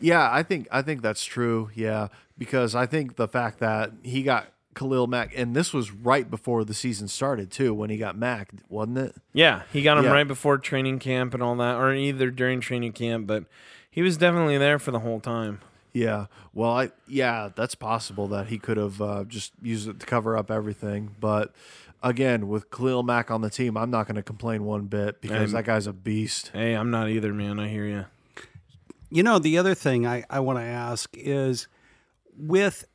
Yeah, 0.00 0.28
I 0.30 0.42
think 0.42 0.68
I 0.70 0.82
think 0.82 1.00
that's 1.02 1.24
true. 1.24 1.70
Yeah, 1.74 2.08
because 2.36 2.74
I 2.74 2.86
think 2.86 3.16
the 3.16 3.26
fact 3.28 3.58
that 3.60 3.92
he 4.02 4.22
got 4.22 4.48
Khalil 4.74 5.06
Mack, 5.06 5.32
and 5.36 5.54
this 5.56 5.72
was 5.72 5.90
right 5.90 6.28
before 6.28 6.64
the 6.64 6.74
season 6.74 7.06
started 7.08 7.50
too, 7.50 7.72
when 7.72 7.88
he 7.90 7.96
got 7.98 8.16
Mack, 8.16 8.50
wasn't 8.68 8.98
it? 8.98 9.14
Yeah, 9.32 9.62
he 9.72 9.80
got 9.82 9.98
him 9.98 10.04
Yeah. 10.04 10.10
right 10.12 10.26
before 10.28 10.58
training 10.58 10.98
camp 10.98 11.34
and 11.34 11.42
all 11.42 11.54
that, 11.56 11.76
or 11.76 11.94
either 11.94 12.30
during 12.30 12.60
training 12.60 12.92
camp, 12.92 13.26
but 13.26 13.44
he 13.90 14.02
was 14.02 14.16
definitely 14.16 14.58
there 14.58 14.78
for 14.78 14.90
the 14.90 15.00
whole 15.00 15.20
time. 15.20 15.60
Yeah. 15.92 16.26
Well, 16.52 16.70
I 16.72 16.90
yeah, 17.06 17.50
that's 17.54 17.74
possible 17.76 18.26
that 18.28 18.48
he 18.48 18.58
could 18.58 18.76
have 18.78 19.00
uh, 19.00 19.24
just 19.24 19.52
used 19.62 19.88
it 19.88 20.00
to 20.00 20.06
cover 20.06 20.36
up 20.36 20.50
everything. 20.50 21.14
But 21.20 21.52
again, 22.02 22.48
with 22.48 22.70
Khalil 22.70 23.02
Mack 23.02 23.30
on 23.30 23.40
the 23.40 23.50
team, 23.50 23.76
I'm 23.76 23.90
not 23.90 24.06
going 24.06 24.16
to 24.16 24.22
complain 24.22 24.64
one 24.64 24.86
bit 24.86 25.20
because 25.20 25.50
And- 25.50 25.58
that 25.58 25.64
guy's 25.64 25.86
a 25.86 25.92
beast. 25.92 26.50
Hey, 26.52 26.74
I'm 26.74 26.90
not 26.90 27.08
either, 27.08 27.32
man. 27.32 27.58
I 27.58 27.68
hear 27.68 27.86
you. 27.86 28.06
You 29.10 29.22
know, 29.22 29.38
the 29.38 29.58
other 29.58 29.74
thing 29.74 30.06
I, 30.06 30.24
I 30.30 30.40
want 30.40 30.58
to 30.58 30.64
ask 30.64 31.10
is 31.14 31.68
with 32.36 32.86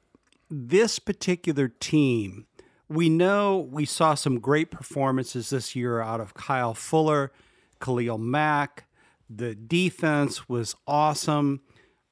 this 0.50 0.98
particular 0.98 1.68
team, 1.68 2.48
we 2.90 3.08
know 3.10 3.68
we 3.72 3.86
saw 3.86 4.16
some 4.16 4.40
great 4.40 4.72
performances 4.72 5.50
this 5.52 5.76
year 5.76 6.02
out 6.02 6.20
of 6.20 6.34
Kyle 6.34 6.74
Fuller, 6.74 7.32
Khalil 7.80 8.18
Mack. 8.18 8.86
The 9.30 9.54
defense 9.54 10.50
was 10.50 10.74
awesome. 10.88 11.62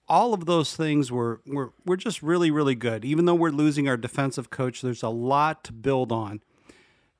All 0.07 0.33
of 0.35 0.45
those 0.45 0.75
things 0.75 1.11
were, 1.11 1.41
were, 1.47 1.71
were 1.85 1.97
just 1.97 2.21
really, 2.21 2.51
really 2.51 2.75
good. 2.75 3.03
Even 3.05 3.25
though 3.25 3.33
we're 3.33 3.49
losing 3.49 3.87
our 3.87 3.97
defensive 3.97 4.51
coach, 4.51 4.81
there's 4.81 5.01
a 5.01 5.09
lot 5.09 5.63
to 5.63 5.71
build 5.73 6.11
on. 6.11 6.41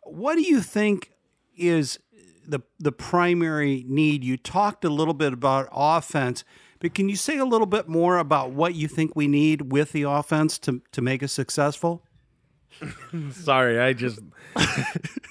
What 0.05 0.35
do 0.35 0.41
you 0.41 0.62
think 0.62 1.12
is 1.57 2.00
the 2.47 2.62
the 2.79 2.91
primary 2.91 3.83
need? 3.88 4.24
You 4.24 4.38
talked 4.38 4.85
a 4.85 4.89
little 4.89 5.13
bit 5.13 5.33
about 5.33 5.67
offense, 5.71 6.43
but 6.79 6.93
can 6.93 7.09
you 7.09 7.15
say 7.15 7.38
a 7.38 7.45
little 7.45 7.67
bit 7.67 7.88
more 7.88 8.17
about 8.17 8.51
what 8.51 8.75
you 8.75 8.88
think 8.88 9.15
we 9.15 9.27
need 9.27 9.71
with 9.71 9.91
the 9.91 10.03
offense 10.03 10.57
to 10.59 10.81
to 10.91 11.01
make 11.01 11.24
us 11.24 11.31
successful? 11.33 12.03
Sorry, 13.31 13.79
I 13.79 13.93
just 13.93 14.19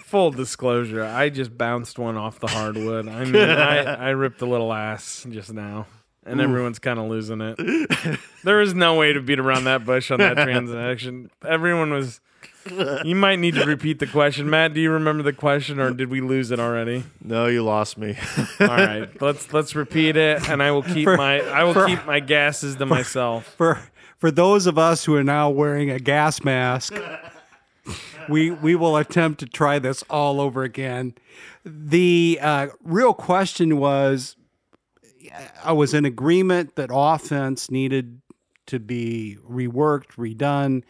full 0.05 0.31
disclosure. 0.31 1.05
I 1.05 1.29
just 1.29 1.57
bounced 1.57 1.99
one 1.99 2.17
off 2.17 2.41
the 2.41 2.47
hardwood. 2.47 3.09
I 3.09 3.25
mean, 3.25 3.37
I, 3.37 3.79
I 3.85 4.09
ripped 4.11 4.41
a 4.43 4.47
little 4.47 4.73
ass 4.73 5.27
just 5.29 5.53
now, 5.53 5.87
and 6.25 6.41
everyone's 6.41 6.79
kind 6.79 6.99
of 6.99 7.07
losing 7.07 7.41
it. 7.41 8.19
There 8.45 8.61
is 8.61 8.75
no 8.75 8.97
way 8.97 9.13
to 9.13 9.21
beat 9.21 9.39
around 9.39 9.65
that 9.65 9.85
bush 9.85 10.11
on 10.11 10.19
that 10.19 10.37
transaction. 10.45 11.31
Everyone 11.47 11.93
was. 11.93 12.21
You 13.05 13.15
might 13.15 13.39
need 13.39 13.55
to 13.57 13.65
repeat 13.67 13.99
the 13.99 14.07
question, 14.07 14.49
Matt. 14.49 14.73
Do 14.75 14.81
you 14.81 14.91
remember 14.93 15.23
the 15.23 15.33
question, 15.33 15.79
or 15.81 15.91
did 15.93 16.09
we 16.09 16.21
lose 16.21 16.51
it 16.51 16.59
already? 16.59 17.05
No, 17.23 17.47
you 17.47 17.63
lost 17.63 17.99
me. 17.99 18.17
All 18.61 18.67
right, 18.69 19.09
let's 19.21 19.53
let's 19.53 19.75
repeat 19.75 20.17
it, 20.17 20.49
and 20.49 20.63
I 20.63 20.71
will 20.71 20.83
keep 20.83 21.05
For- 21.05 21.17
my 21.17 21.41
I 21.41 21.65
will 21.65 21.75
for- 21.75 21.87
keep 21.87 22.05
my 22.07 22.21
gases 22.21 22.77
to 22.77 22.87
myself. 22.87 23.55
For 23.59 23.79
for 24.19 24.31
those 24.31 24.67
of 24.67 24.79
us 24.79 25.05
who 25.05 25.15
are 25.15 25.25
now 25.25 25.51
wearing 25.51 25.91
a 25.91 25.99
gas 25.99 26.43
mask, 26.43 26.95
we 28.29 28.51
we 28.51 28.75
will 28.75 28.97
attempt 28.97 29.41
to 29.41 29.47
try 29.47 29.79
this 29.79 30.03
all 30.09 30.41
over 30.41 30.63
again. 30.63 31.15
The 31.65 32.39
uh, 32.41 32.69
real 32.83 33.13
question 33.15 33.77
was, 33.79 34.37
I 35.63 35.73
was 35.73 35.93
in 35.95 36.05
agreement 36.05 36.77
that 36.77 36.91
offense 36.93 37.71
needed 37.71 38.21
to 38.67 38.79
be 38.79 39.37
reworked, 39.49 40.13
redone. 40.17 40.83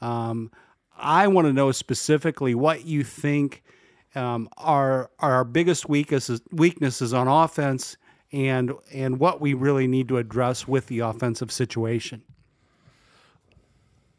Um, 0.00 0.50
I 0.98 1.28
want 1.28 1.46
to 1.46 1.52
know 1.52 1.72
specifically 1.72 2.54
what 2.54 2.84
you 2.84 3.04
think 3.04 3.62
um, 4.14 4.48
are 4.56 5.10
are 5.18 5.34
our 5.34 5.44
biggest 5.44 5.88
weaknesses 5.88 6.40
weaknesses 6.50 7.12
on 7.14 7.28
offense, 7.28 7.96
and 8.32 8.72
and 8.92 9.20
what 9.20 9.40
we 9.40 9.54
really 9.54 9.86
need 9.86 10.08
to 10.08 10.18
address 10.18 10.66
with 10.66 10.86
the 10.86 11.00
offensive 11.00 11.52
situation. 11.52 12.22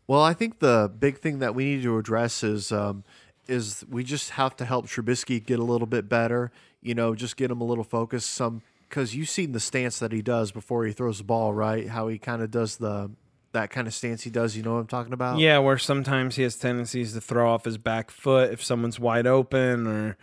Well, 0.08 0.24
I 0.24 0.34
think 0.34 0.60
the 0.60 0.92
big 1.00 1.20
thing 1.20 1.40
that 1.40 1.54
we 1.54 1.66
need 1.66 1.84
to 1.84 1.98
address 1.98 2.44
is 2.44 2.72
um, 2.72 3.04
is 3.48 3.86
we 3.90 4.04
just 4.04 4.32
have 4.32 4.56
to 4.58 4.66
help 4.66 4.88
Trubisky 4.88 5.44
get 5.44 5.60
a 5.60 5.64
little 5.64 5.88
bit 5.88 6.08
better. 6.08 6.52
You 6.82 6.96
know, 6.96 7.14
just 7.14 7.36
get 7.36 7.52
him 7.52 7.62
a 7.62 7.66
little 7.66 7.84
focused. 7.84 8.32
Some 8.32 8.62
because 8.88 9.16
you've 9.16 9.30
seen 9.30 9.52
the 9.52 9.60
stance 9.60 10.00
that 10.00 10.12
he 10.12 10.22
does 10.22 10.52
before 10.52 10.86
he 10.86 10.94
throws 10.94 11.20
the 11.20 11.24
ball, 11.24 11.54
right? 11.54 11.90
How 11.90 12.08
he 12.08 12.18
kind 12.18 12.42
of 12.42 12.50
does 12.50 12.78
the 12.78 13.12
that 13.52 13.70
kind 13.70 13.88
of 13.88 13.94
stance 13.94 14.24
he 14.24 14.30
does. 14.30 14.56
You 14.56 14.64
know 14.64 14.74
what 14.74 14.82
I'm 14.82 14.88
talking 14.88 15.14
about? 15.14 15.40
Yeah, 15.40 15.60
where 15.60 15.78
sometimes 15.78 16.36
he 16.36 16.44
has 16.44 16.56
tendencies 16.56 17.14
to 17.14 17.22
throw 17.22 17.52
off 17.52 17.66
his 17.66 17.78
back 17.78 18.12
foot 18.12 18.52
if 18.52 18.64
someone's 18.64 19.00
wide 19.00 19.28
open, 19.28 19.88
or 19.88 20.18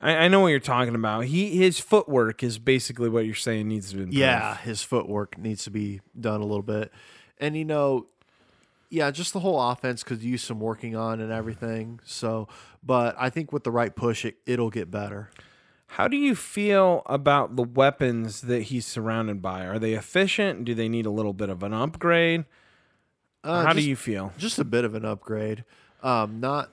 I, 0.00 0.16
I 0.16 0.28
know 0.28 0.40
what 0.40 0.48
you're 0.48 0.60
talking 0.60 0.94
about. 0.94 1.24
He 1.24 1.56
his 1.56 1.78
footwork 1.78 2.42
is 2.42 2.58
basically 2.58 3.08
what 3.08 3.26
you're 3.26 3.34
saying 3.34 3.68
needs 3.68 3.90
to 3.90 3.96
be. 3.96 4.02
improved. 4.02 4.18
Yeah, 4.18 4.56
his 4.58 4.82
footwork 4.82 5.38
needs 5.38 5.64
to 5.64 5.70
be 5.70 6.00
done 6.18 6.40
a 6.40 6.44
little 6.46 6.62
bit. 6.62 6.92
And 7.38 7.56
you 7.56 7.64
know, 7.64 8.06
yeah, 8.90 9.10
just 9.10 9.32
the 9.32 9.40
whole 9.40 9.60
offense 9.60 10.02
could 10.02 10.22
use 10.22 10.42
some 10.42 10.60
working 10.60 10.94
on 10.96 11.20
and 11.20 11.32
everything. 11.32 12.00
So, 12.04 12.48
but 12.82 13.16
I 13.18 13.30
think 13.30 13.52
with 13.52 13.64
the 13.64 13.70
right 13.70 13.94
push, 13.94 14.24
it, 14.24 14.36
it'll 14.46 14.70
get 14.70 14.90
better. 14.90 15.30
How 15.88 16.08
do 16.08 16.16
you 16.16 16.34
feel 16.34 17.02
about 17.06 17.56
the 17.56 17.62
weapons 17.62 18.42
that 18.42 18.64
he's 18.64 18.86
surrounded 18.86 19.40
by? 19.40 19.64
Are 19.66 19.78
they 19.78 19.92
efficient? 19.94 20.64
Do 20.64 20.74
they 20.74 20.88
need 20.88 21.06
a 21.06 21.10
little 21.10 21.32
bit 21.32 21.48
of 21.48 21.62
an 21.62 21.72
upgrade? 21.72 22.44
Uh, 23.44 23.62
How 23.62 23.72
just- 23.72 23.84
do 23.84 23.88
you 23.88 23.96
feel? 23.96 24.32
Just 24.36 24.58
a 24.58 24.64
bit 24.64 24.84
of 24.84 24.94
an 24.94 25.04
upgrade. 25.04 25.64
Um, 26.02 26.40
not 26.40 26.70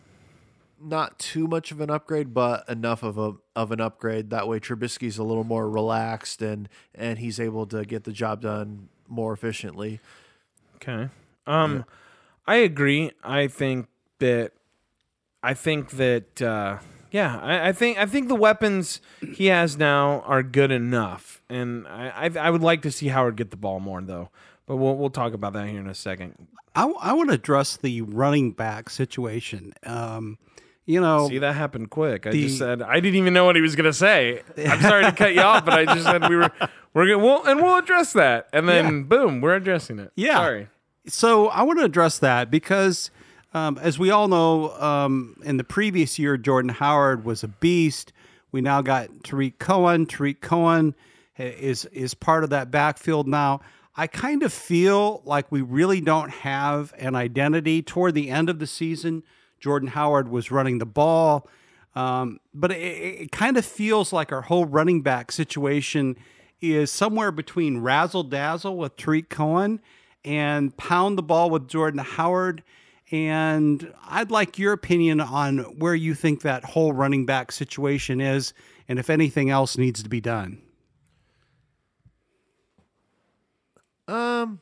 not 0.86 1.18
too 1.18 1.48
much 1.48 1.72
of 1.72 1.80
an 1.80 1.90
upgrade, 1.90 2.34
but 2.34 2.68
enough 2.68 3.04
of 3.04 3.18
a 3.18 3.36
of 3.56 3.72
an 3.72 3.80
upgrade. 3.80 4.32
That 4.32 4.48
way, 4.50 4.60
Trubisky's 4.60 5.18
a 5.18 5.24
little 5.24 5.46
more 5.46 5.70
relaxed 5.70 6.42
and 6.42 6.68
and 6.94 7.20
he's 7.20 7.40
able 7.40 7.66
to 7.68 7.86
get 7.86 8.04
the 8.04 8.12
job 8.12 8.42
done 8.42 8.90
more 9.08 9.32
efficiently. 9.32 10.02
Okay. 10.76 11.08
Um, 11.48 11.86
I 12.46 12.56
agree. 12.58 13.12
I 13.24 13.48
think 13.48 13.88
that, 14.20 14.52
I 15.42 15.54
think 15.54 15.92
that, 15.92 16.42
uh, 16.42 16.80
yeah, 17.14 17.40
I, 17.42 17.70
I 17.70 17.72
think 17.72 17.98
I 17.98 18.06
think 18.06 18.28
the 18.28 18.36
weapons 18.36 19.00
he 19.36 19.46
has 19.46 19.78
now 19.78 20.20
are 20.26 20.44
good 20.44 20.72
enough, 20.72 21.42
and 21.50 21.88
I, 21.88 22.28
I 22.36 22.48
I 22.48 22.50
would 22.50 22.62
like 22.64 22.82
to 22.82 22.92
see 22.92 23.08
Howard 23.08 23.38
get 23.38 23.52
the 23.52 23.58
ball 23.58 23.80
more 23.80 24.02
though. 24.02 24.30
But 24.66 24.78
we'll 24.78 24.96
we'll 24.98 25.10
talk 25.10 25.34
about 25.34 25.54
that 25.54 25.68
here 25.70 25.80
in 25.80 25.88
a 25.88 25.96
second. 25.96 26.48
I, 26.76 26.86
I 27.02 27.14
want 27.14 27.30
to 27.30 27.36
address 27.36 27.78
the 27.78 28.02
running 28.02 28.52
back 28.52 28.90
situation. 28.90 29.74
Um, 29.84 30.40
you 30.86 31.00
know, 31.00 31.30
See 31.30 31.38
that 31.38 31.54
happened 31.54 31.92
quick. 31.92 32.26
I 32.26 32.32
The- 32.32 32.44
just 32.48 32.58
said 32.58 32.82
I 32.82 33.00
didn't 33.00 33.16
even 33.20 33.34
know 33.34 33.46
what 33.46 33.56
he 33.56 33.62
was 33.62 33.76
gonna 33.76 33.94
say. 33.94 34.42
I'm 34.58 34.82
sorry 34.82 35.04
to 35.06 35.12
cut 35.12 35.34
you 35.36 35.42
off, 35.42 35.64
but 35.66 35.76
I 35.76 35.86
just 35.86 36.04
said 36.06 36.28
we 36.28 36.36
were 36.36 36.52
we're 36.94 37.06
gonna 37.08 37.20
we'll, 37.20 37.44
and 37.46 37.62
we'll 37.62 37.78
address 37.78 38.14
that, 38.14 38.48
and 38.52 38.68
then 38.68 39.04
boom, 39.04 39.40
we're 39.40 39.56
addressing 39.56 40.00
it. 40.00 40.12
Yeah. 40.16 40.36
Sorry. 40.38 40.68
so 41.08 41.48
I 41.50 41.62
want 41.64 41.80
to 41.80 41.86
address 41.86 42.18
that 42.20 42.50
because, 42.50 43.12
um, 43.54 43.78
as 43.82 44.00
we 44.00 44.10
all 44.10 44.28
know, 44.28 44.72
um, 44.80 45.38
in 45.44 45.58
the 45.58 45.64
previous 45.64 46.18
year, 46.18 46.38
Jordan 46.38 46.70
Howard 46.70 47.24
was 47.24 47.44
a 47.44 47.48
beast. 47.48 48.12
We 48.52 48.62
now 48.62 48.82
got 48.82 49.24
Tarik 49.24 49.60
Cohen. 49.60 50.06
Tarik 50.06 50.42
Cohen 50.42 50.96
is 51.38 51.86
is 51.86 52.14
part 52.14 52.44
of 52.44 52.50
that 52.52 52.72
backfield 52.72 53.28
now. 53.28 53.62
I 53.96 54.08
kind 54.08 54.42
of 54.42 54.52
feel 54.52 55.22
like 55.24 55.52
we 55.52 55.62
really 55.62 56.02
don't 56.02 56.30
have 56.30 56.94
an 56.98 57.16
identity. 57.16 57.84
Toward 57.84 58.16
the 58.16 58.30
end 58.30 58.50
of 58.50 58.58
the 58.58 58.68
season, 58.68 59.24
Jordan 59.60 59.90
Howard 59.90 60.30
was 60.30 60.50
running 60.50 60.80
the 60.80 60.86
ball, 60.86 61.48
um, 61.96 62.40
but 62.54 62.72
it, 62.72 62.76
it 63.22 63.32
kind 63.32 63.56
of 63.58 63.66
feels 63.66 64.12
like 64.12 64.32
our 64.32 64.42
whole 64.42 64.66
running 64.66 65.02
back 65.02 65.32
situation 65.32 66.18
is 66.60 66.92
somewhere 66.92 67.32
between 67.32 67.80
razzle 67.80 68.24
dazzle 68.24 68.78
with 68.78 68.96
Tarik 68.96 69.30
Cohen 69.30 69.80
and 70.26 70.76
pound 70.78 71.18
the 71.18 71.24
ball 71.24 71.50
with 71.50 71.68
Jordan 71.68 72.00
Howard. 72.00 72.64
And 73.14 73.94
I'd 74.08 74.32
like 74.32 74.58
your 74.58 74.74
opinion 74.74 75.22
on 75.22 75.60
where 75.78 75.94
you 75.94 76.16
think 76.16 76.42
that 76.42 76.66
whole 76.66 76.94
running 76.94 77.28
back 77.28 77.52
situation 77.52 78.20
is 78.20 78.56
and 78.90 78.98
if 78.98 79.08
anything 79.08 79.52
else 79.52 79.78
needs 79.78 80.02
to 80.02 80.10
be 80.10 80.20
done. 80.20 80.60
Um, 84.08 84.62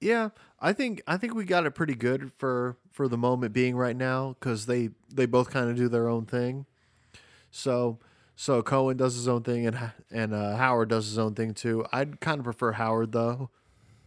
yeah, 0.00 0.30
I 0.60 0.72
think 0.72 1.02
I 1.06 1.16
think 1.16 1.36
we 1.36 1.44
got 1.44 1.66
it 1.66 1.70
pretty 1.70 1.94
good 1.94 2.32
for 2.36 2.78
for 2.90 3.06
the 3.06 3.16
moment 3.16 3.52
being 3.52 3.76
right 3.76 3.96
now 3.96 4.34
because 4.40 4.66
they 4.66 4.90
they 5.08 5.26
both 5.26 5.50
kind 5.50 5.70
of 5.70 5.76
do 5.76 5.88
their 5.88 6.08
own 6.08 6.26
thing. 6.26 6.66
So 7.52 8.00
so 8.34 8.60
Cohen 8.60 8.96
does 8.96 9.14
his 9.14 9.28
own 9.28 9.44
thing 9.44 9.68
and 9.68 9.92
and 10.10 10.34
uh, 10.34 10.56
Howard 10.56 10.88
does 10.88 11.06
his 11.06 11.16
own 11.16 11.36
thing 11.36 11.54
too. 11.54 11.86
I'd 11.92 12.18
kind 12.18 12.40
of 12.40 12.44
prefer 12.44 12.72
Howard 12.72 13.12
though. 13.12 13.50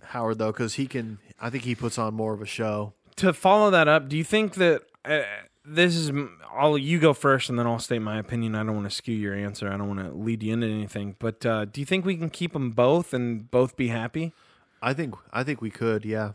Howard 0.07 0.39
though 0.39 0.51
because 0.51 0.73
he 0.73 0.87
can. 0.87 1.19
I 1.39 1.49
think 1.49 1.63
he 1.63 1.73
puts 1.73 1.97
on 1.97 2.13
more 2.13 2.33
of 2.33 2.41
a 2.41 2.45
show. 2.45 2.93
To 3.17 3.33
follow 3.33 3.69
that 3.71 3.87
up, 3.87 4.09
do 4.09 4.17
you 4.17 4.23
think 4.23 4.55
that 4.55 4.83
uh, 5.05 5.21
this 5.65 5.95
is 5.95 6.11
I'll 6.55 6.77
you 6.77 6.99
go 6.99 7.13
first, 7.13 7.49
and 7.49 7.59
then 7.59 7.67
I'll 7.67 7.79
state 7.79 8.01
my 8.01 8.17
opinion. 8.17 8.55
I 8.55 8.63
don't 8.63 8.75
want 8.75 8.89
to 8.89 8.95
skew 8.95 9.15
your 9.15 9.35
answer. 9.35 9.67
I 9.67 9.77
don't 9.77 9.87
want 9.87 9.99
to 9.99 10.11
lead 10.11 10.41
you 10.41 10.53
into 10.53 10.67
anything. 10.67 11.15
But 11.19 11.45
uh, 11.45 11.65
do 11.65 11.81
you 11.81 11.85
think 11.85 12.05
we 12.05 12.15
can 12.15 12.29
keep 12.29 12.53
them 12.53 12.71
both 12.71 13.13
and 13.13 13.49
both 13.51 13.75
be 13.75 13.89
happy? 13.89 14.33
I 14.81 14.93
think 14.93 15.15
I 15.31 15.43
think 15.43 15.61
we 15.61 15.69
could. 15.69 16.05
Yeah. 16.05 16.31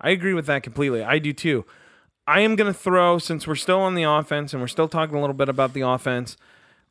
I 0.00 0.10
agree 0.10 0.32
with 0.32 0.46
that 0.46 0.62
completely. 0.62 1.04
I 1.04 1.18
do 1.18 1.32
too. 1.32 1.66
I 2.26 2.40
am 2.40 2.56
going 2.56 2.72
to 2.72 2.78
throw, 2.78 3.18
since 3.18 3.46
we're 3.46 3.54
still 3.54 3.80
on 3.80 3.94
the 3.94 4.04
offense 4.04 4.52
and 4.52 4.62
we're 4.62 4.68
still 4.68 4.88
talking 4.88 5.16
a 5.16 5.20
little 5.20 5.34
bit 5.34 5.48
about 5.48 5.74
the 5.74 5.82
offense, 5.82 6.36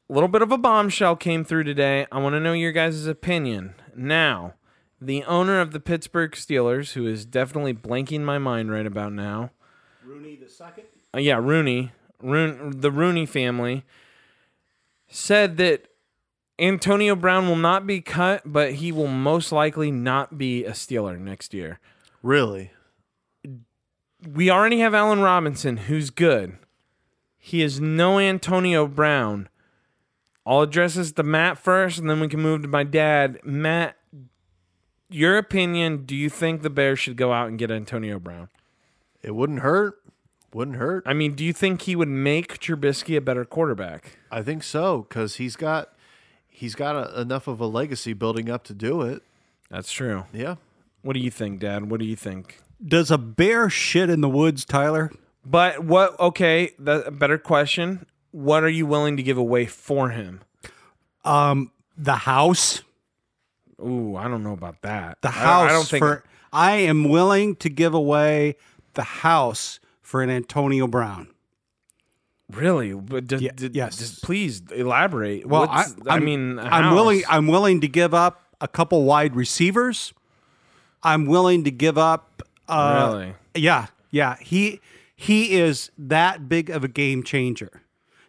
a 0.10 0.14
little 0.14 0.28
bit 0.28 0.42
of 0.42 0.52
a 0.52 0.58
bombshell 0.58 1.16
came 1.16 1.44
through 1.44 1.64
today. 1.64 2.06
I 2.12 2.20
want 2.20 2.34
to 2.34 2.40
know 2.40 2.54
your 2.54 2.72
guys' 2.72 3.08
opinion. 3.08 3.74
Now, 3.96 4.54
the 5.02 5.24
owner 5.24 5.60
of 5.60 5.72
the 5.72 5.80
Pittsburgh 5.80 6.32
Steelers, 6.32 6.94
who 6.94 7.08
is 7.08 7.26
definitely 7.26 7.74
blanking 7.74 8.22
my 8.22 8.38
mind 8.38 8.72
right 8.72 8.86
about 8.86 9.14
now, 9.14 9.52
Rooney 10.06 10.36
the 10.36 10.50
second. 10.50 10.86
uh, 11.14 11.20
yeah, 11.20 11.38
Rooney, 11.38 11.92
Roon, 12.22 12.80
the 12.82 12.92
Rooney 12.92 13.26
family, 13.26 13.86
said 15.08 15.58
that 15.58 15.88
Antonio 16.60 17.16
Brown 17.16 17.48
will 17.48 17.56
not 17.56 17.88
be 17.88 18.02
cut, 18.02 18.42
but 18.46 18.74
he 18.74 18.92
will 18.92 19.08
most 19.08 19.52
likely 19.52 19.92
not 19.92 20.38
be 20.38 20.66
a 20.66 20.72
Steeler 20.72 21.18
next 21.18 21.54
year. 21.54 21.80
Really. 22.22 22.72
we 24.28 24.50
already 24.50 24.80
have 24.80 24.94
Allen 24.94 25.22
Robinson, 25.22 25.78
who's 25.78 26.10
good. 26.10 26.58
He 27.38 27.62
is 27.62 27.80
no 27.80 28.20
Antonio 28.20 28.86
Brown. 28.86 29.48
I'll 30.46 30.62
address 30.62 30.96
this 30.96 31.14
to 31.14 31.24
Matt 31.24 31.58
first, 31.58 31.98
and 32.00 32.10
then 32.10 32.20
we 32.20 32.28
can 32.28 32.42
move 32.42 32.64
to 32.64 32.68
my 32.68 32.84
dad. 32.84 33.40
Matt, 33.46 33.96
your 35.10 35.38
opinion, 35.38 36.06
do 36.06 36.16
you 36.16 36.30
think 36.30 36.62
the 36.62 36.70
Bears 36.70 37.00
should 37.00 37.18
go 37.18 37.34
out 37.34 37.48
and 37.48 37.58
get 37.58 37.72
Antonio 37.72 38.20
Brown? 38.20 38.50
It 39.22 39.36
wouldn't 39.36 39.60
hurt. 39.60 39.96
Wouldn't 40.54 40.78
hurt. 40.78 41.04
I 41.06 41.14
mean, 41.14 41.36
do 41.36 41.44
you 41.46 41.54
think 41.54 41.84
he 41.84 41.96
would 41.96 42.08
make 42.08 42.60
Trubisky 42.60 43.16
a 43.16 43.22
better 43.22 43.46
quarterback? 43.46 44.18
I 44.32 44.42
think 44.42 44.64
so 44.64 45.06
because 45.08 45.36
he's 45.36 45.56
got 45.56 45.94
he's 46.48 46.74
got 46.74 46.96
a, 46.96 47.22
enough 47.22 47.48
of 47.48 47.60
a 47.60 47.68
legacy 47.68 48.14
building 48.14 48.50
up 48.50 48.64
to 48.66 48.74
do 48.74 49.02
it. 49.02 49.22
That's 49.70 49.92
true. 49.92 50.26
Yeah. 50.34 50.56
What 51.02 51.14
do 51.14 51.20
you 51.20 51.32
think, 51.32 51.60
Dad? 51.60 51.90
What 51.90 52.00
do 52.00 52.06
you 52.06 52.16
think? 52.16 52.62
Does 52.86 53.12
a 53.12 53.18
bear 53.18 53.70
shit 53.70 54.10
in 54.10 54.22
the 54.22 54.30
woods, 54.30 54.66
Tyler? 54.66 55.12
But 55.46 55.84
what? 55.84 56.20
Okay, 56.20 56.72
the 56.80 57.12
better 57.12 57.38
question. 57.38 58.06
What 58.32 58.64
are 58.64 58.70
you 58.70 58.86
willing 58.86 59.18
to 59.18 59.24
give 59.24 59.38
away 59.38 59.66
for 59.66 60.10
him? 60.10 60.42
Um, 61.24 61.72
the 61.98 62.16
house. 62.16 62.82
Ooh, 63.84 64.16
I 64.16 64.28
don't 64.28 64.44
know 64.44 64.54
about 64.54 64.82
that. 64.82 65.18
The 65.22 65.30
I- 65.30 65.32
house 65.32 65.70
I, 65.70 65.74
don't 65.74 65.88
think. 65.88 66.04
for. 66.04 66.24
I 66.52 66.72
am 66.78 67.04
willing 67.10 67.56
to 67.58 67.70
give 67.70 67.94
away 67.94 68.56
the 68.96 69.04
house 69.04 69.80
for 70.02 70.22
an 70.24 70.30
Antonio 70.30 70.88
Brown. 70.88 71.28
Really? 72.52 72.94
But 72.94 73.28
d- 73.28 73.38
Ye- 73.38 73.50
d- 73.56 73.70
yes. 73.74 73.98
just 73.98 74.24
please 74.24 74.62
elaborate. 74.76 75.46
Well, 75.46 75.68
What's- 75.68 75.96
I, 76.08 76.16
I 76.16 76.20
mean, 76.20 76.58
I'm 76.58 76.96
willing. 76.96 77.22
I'm 77.30 77.48
willing 77.48 77.82
to 77.82 77.88
give 77.88 78.14
up 78.14 78.42
a 78.60 78.68
couple 78.68 79.04
wide 79.04 79.36
receivers. 79.36 80.14
I'm 81.04 81.26
willing 81.26 81.64
to 81.66 81.72
give 81.72 81.98
up. 81.98 82.42
Uh, 82.68 83.10
really? 83.12 83.34
Yeah, 83.56 83.88
yeah. 84.10 84.36
He 84.42 84.80
he 85.16 85.54
is 85.60 85.92
that 85.98 86.50
big 86.50 86.70
of 86.72 86.84
a 86.84 86.88
game 86.88 87.22
changer. 87.24 87.84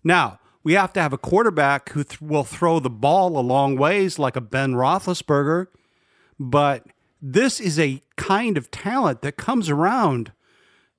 Now 0.04 0.38
we 0.62 0.75
have 0.75 0.93
to 0.95 1.00
have 1.00 1.12
a 1.12 1.19
quarterback 1.19 1.90
who 1.90 2.05
th- 2.05 2.21
will 2.21 2.45
throw 2.45 2.81
the 2.81 2.90
ball 2.90 3.38
a 3.38 3.40
long 3.40 3.76
ways, 3.76 4.19
like 4.19 4.37
a 4.37 4.40
Ben 4.40 4.75
Roethlisberger. 4.75 5.67
But 6.38 6.87
this 7.23 7.61
is 7.61 7.79
a 7.79 8.02
kind 8.17 8.57
of 8.57 8.71
talent 8.71 9.23
that 9.23 9.37
comes 9.37 9.71
around, 9.71 10.33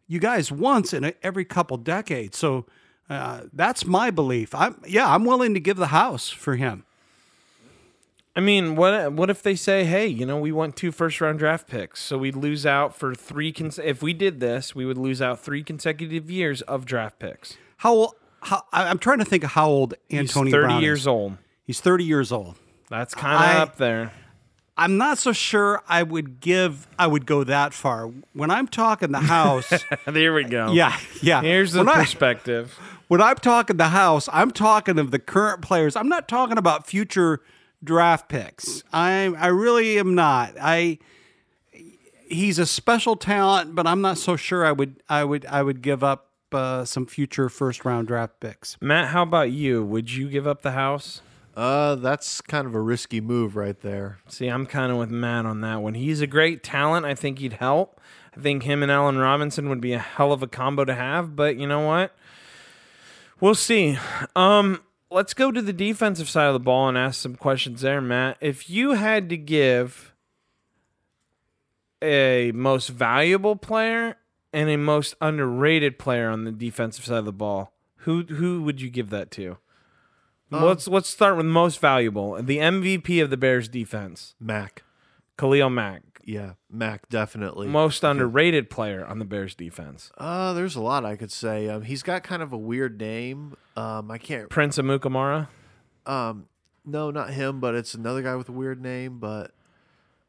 you 0.08 0.20
guys, 0.20 0.52
once 0.52 0.94
in 0.94 1.04
a, 1.04 1.14
every 1.24 1.46
couple 1.46 1.78
decades. 1.78 2.38
So 2.38 2.66
uh, 3.10 3.42
that's 3.54 3.86
my 3.86 4.10
belief. 4.10 4.56
I'm 4.56 4.82
yeah, 4.88 5.14
I'm 5.14 5.26
willing 5.26 5.54
to 5.54 5.60
give 5.60 5.78
the 5.78 5.88
house 5.88 6.30
for 6.30 6.56
him. 6.56 6.86
I 8.36 8.40
mean, 8.40 8.78
what 8.78 9.12
what 9.12 9.30
if 9.30 9.44
they 9.44 9.56
say, 9.56 9.84
"Hey, 9.84 10.08
you 10.08 10.26
know, 10.26 10.40
we 10.40 10.52
want 10.52 10.76
two 10.78 10.92
first 10.92 11.20
round 11.20 11.40
draft 11.40 11.68
picks, 11.68 12.02
so 12.02 12.18
we'd 12.18 12.36
lose 12.36 12.66
out 12.66 12.96
for 12.96 13.14
three. 13.14 13.52
Cons- 13.52 13.80
if 13.80 14.02
we 14.02 14.14
did 14.14 14.40
this, 14.40 14.74
we 14.74 14.86
would 14.86 14.98
lose 14.98 15.22
out 15.22 15.40
three 15.40 15.64
consecutive 15.64 16.32
years 16.32 16.62
of 16.64 16.86
draft 16.86 17.20
picks." 17.20 17.58
How? 17.78 18.14
How, 18.42 18.64
I- 18.72 18.86
I'm 18.90 18.98
trying 19.00 19.20
to 19.20 19.26
think 19.26 19.44
of 19.44 19.52
how 19.52 19.68
old 19.68 19.94
He's 20.10 20.20
Antonio 20.20 20.52
thirty 20.52 20.66
Brown 20.68 20.82
years 20.84 21.02
is. 21.02 21.08
old. 21.08 21.38
He's 21.66 21.80
30 21.80 22.04
years 22.04 22.32
old. 22.32 22.56
That's 22.90 23.14
kind 23.16 23.56
of 23.56 23.62
up 23.70 23.78
there. 23.78 24.12
I'm 24.78 24.98
not 24.98 25.18
so 25.20 25.32
sure 25.32 25.82
I 25.88 26.02
would 26.04 26.40
give 26.40 26.88
I 26.98 27.06
would 27.08 27.26
go 27.26 27.44
that 27.44 27.74
far. 27.74 28.10
When 28.34 28.50
I'm 28.50 28.68
talking 28.68 29.12
the 29.12 29.20
house, 29.20 29.72
There 30.08 30.34
we 30.34 30.44
go. 30.44 30.72
yeah, 30.72 30.98
yeah. 31.22 31.42
Here's 31.42 31.74
the 31.74 31.80
when, 31.80 31.90
I, 31.90 31.96
perspective. 32.00 32.78
when 33.08 33.22
I'm 33.22 33.36
talking 33.36 33.78
the 33.78 33.90
house, 33.90 34.28
I'm 34.34 34.50
talking 34.52 34.98
of 34.98 35.12
the 35.12 35.20
current 35.20 35.62
players. 35.62 35.96
I'm 35.96 36.10
not 36.10 36.28
talking 36.28 36.58
about 36.58 36.88
future 36.88 37.42
draft 37.84 38.28
picks. 38.28 38.84
I 38.92 39.32
I 39.38 39.48
really 39.48 40.00
am 40.00 40.16
not. 40.16 40.56
I 40.60 40.98
he's 42.28 42.60
a 42.60 42.66
special 42.66 43.16
talent, 43.16 43.76
but 43.76 43.86
I'm 43.88 44.02
not 44.02 44.18
so 44.18 44.36
sure 44.36 44.66
I 44.66 44.72
would 44.72 45.02
I 45.08 45.24
would 45.24 45.46
I 45.46 45.62
would 45.64 45.82
give 45.82 46.04
up 46.04 46.31
uh, 46.54 46.86
some 46.86 47.06
future 47.06 47.50
first 47.50 47.86
round 47.86 48.08
draft 48.08 48.40
picks. 48.40 48.78
Matt, 48.82 49.10
how 49.10 49.24
about 49.24 49.52
you? 49.52 49.84
Would 49.84 50.12
you 50.12 50.30
give 50.30 50.48
up 50.48 50.62
the 50.62 50.72
house? 50.72 51.22
Uh, 51.56 51.96
that's 51.96 52.40
kind 52.42 52.66
of 52.66 52.74
a 52.76 52.80
risky 52.80 53.20
move 53.20 53.56
right 53.56 53.80
there. 53.82 54.20
See, 54.28 54.48
I'm 54.48 54.66
kind 54.66 54.92
of 54.92 54.98
with 54.98 55.10
Matt 55.10 55.46
on 55.46 55.62
that 55.62 55.82
one. 55.82 55.96
He's 55.96 56.22
a 56.22 56.28
great 56.28 56.64
talent. 56.64 57.06
I 57.06 57.14
think 57.14 57.40
he'd 57.40 57.54
help. 57.54 58.00
I 58.36 58.40
think 58.40 58.64
him 58.64 58.82
and 58.82 58.92
Allen 58.92 59.18
Robinson 59.18 59.68
would 59.70 59.82
be 59.82 59.94
a 59.94 60.00
hell 60.00 60.32
of 60.32 60.42
a 60.42 60.48
combo 60.48 60.86
to 60.86 60.96
have, 60.96 61.36
but 61.36 61.58
you 61.58 61.68
know 61.68 61.86
what? 61.86 62.16
We'll 63.42 63.56
see. 63.56 63.98
Um, 64.36 64.82
let's 65.10 65.34
go 65.34 65.52
to 65.52 65.62
the 65.62 65.74
defensive 65.74 66.30
side 66.30 66.48
of 66.48 66.54
the 66.54 66.60
ball 66.60 66.88
and 66.88 66.98
ask 66.98 67.20
some 67.20 67.36
questions 67.36 67.82
there, 67.82 68.00
Matt. 68.00 68.38
If 68.40 68.70
you 68.70 68.94
had 68.94 69.30
to 69.30 69.38
give 69.38 70.14
a 72.02 72.52
most 72.54 72.88
valuable 72.88 73.56
player 73.56 74.16
and 74.54 74.70
a 74.70 74.78
most 74.78 75.16
underrated 75.22 75.98
player 76.00 76.30
on 76.30 76.44
the 76.44 76.52
defensive 76.52 77.06
side 77.06 77.18
of 77.20 77.26
the 77.26 77.32
ball, 77.34 77.74
who 77.98 78.24
who 78.24 78.62
would 78.64 78.82
you 78.82 78.90
give 78.90 79.10
that 79.12 79.32
to? 79.32 79.58
let's 80.50 80.88
let's 80.88 81.08
start 81.10 81.38
with 81.38 81.46
most 81.46 81.80
valuable. 81.80 82.42
The 82.42 82.58
MVP 82.58 83.24
of 83.24 83.30
the 83.30 83.38
Bears 83.38 83.68
defense. 83.70 84.36
Mack. 84.40 84.84
Khalil 85.38 85.70
Mack, 85.72 86.04
Yeah, 86.24 86.52
Mack 86.70 87.10
definitely. 87.10 87.68
most 87.68 88.04
underrated 88.04 88.70
player 88.70 89.04
on 89.06 89.18
the 89.18 89.26
Bears 89.26 89.56
defense. 89.56 90.12
uh, 90.20 90.54
there's 90.54 90.76
a 90.76 90.82
lot 90.82 91.04
I 91.06 91.16
could 91.16 91.32
say. 91.32 91.68
Um, 91.68 91.82
he's 91.84 92.04
got 92.04 92.22
kind 92.22 92.44
of 92.44 92.54
a 92.54 92.58
weird 92.58 93.00
name. 93.00 93.56
Um, 93.76 94.12
I 94.12 94.18
can't. 94.20 94.50
Prince 94.50 94.78
Amukamara. 94.78 95.48
Um, 96.06 96.46
no, 96.86 97.10
not 97.12 97.32
him, 97.32 97.60
but 97.60 97.74
it's 97.74 97.94
another 97.96 98.22
guy 98.22 98.36
with 98.36 98.50
a 98.50 98.52
weird 98.52 98.82
name. 98.82 99.18
But 99.20 99.52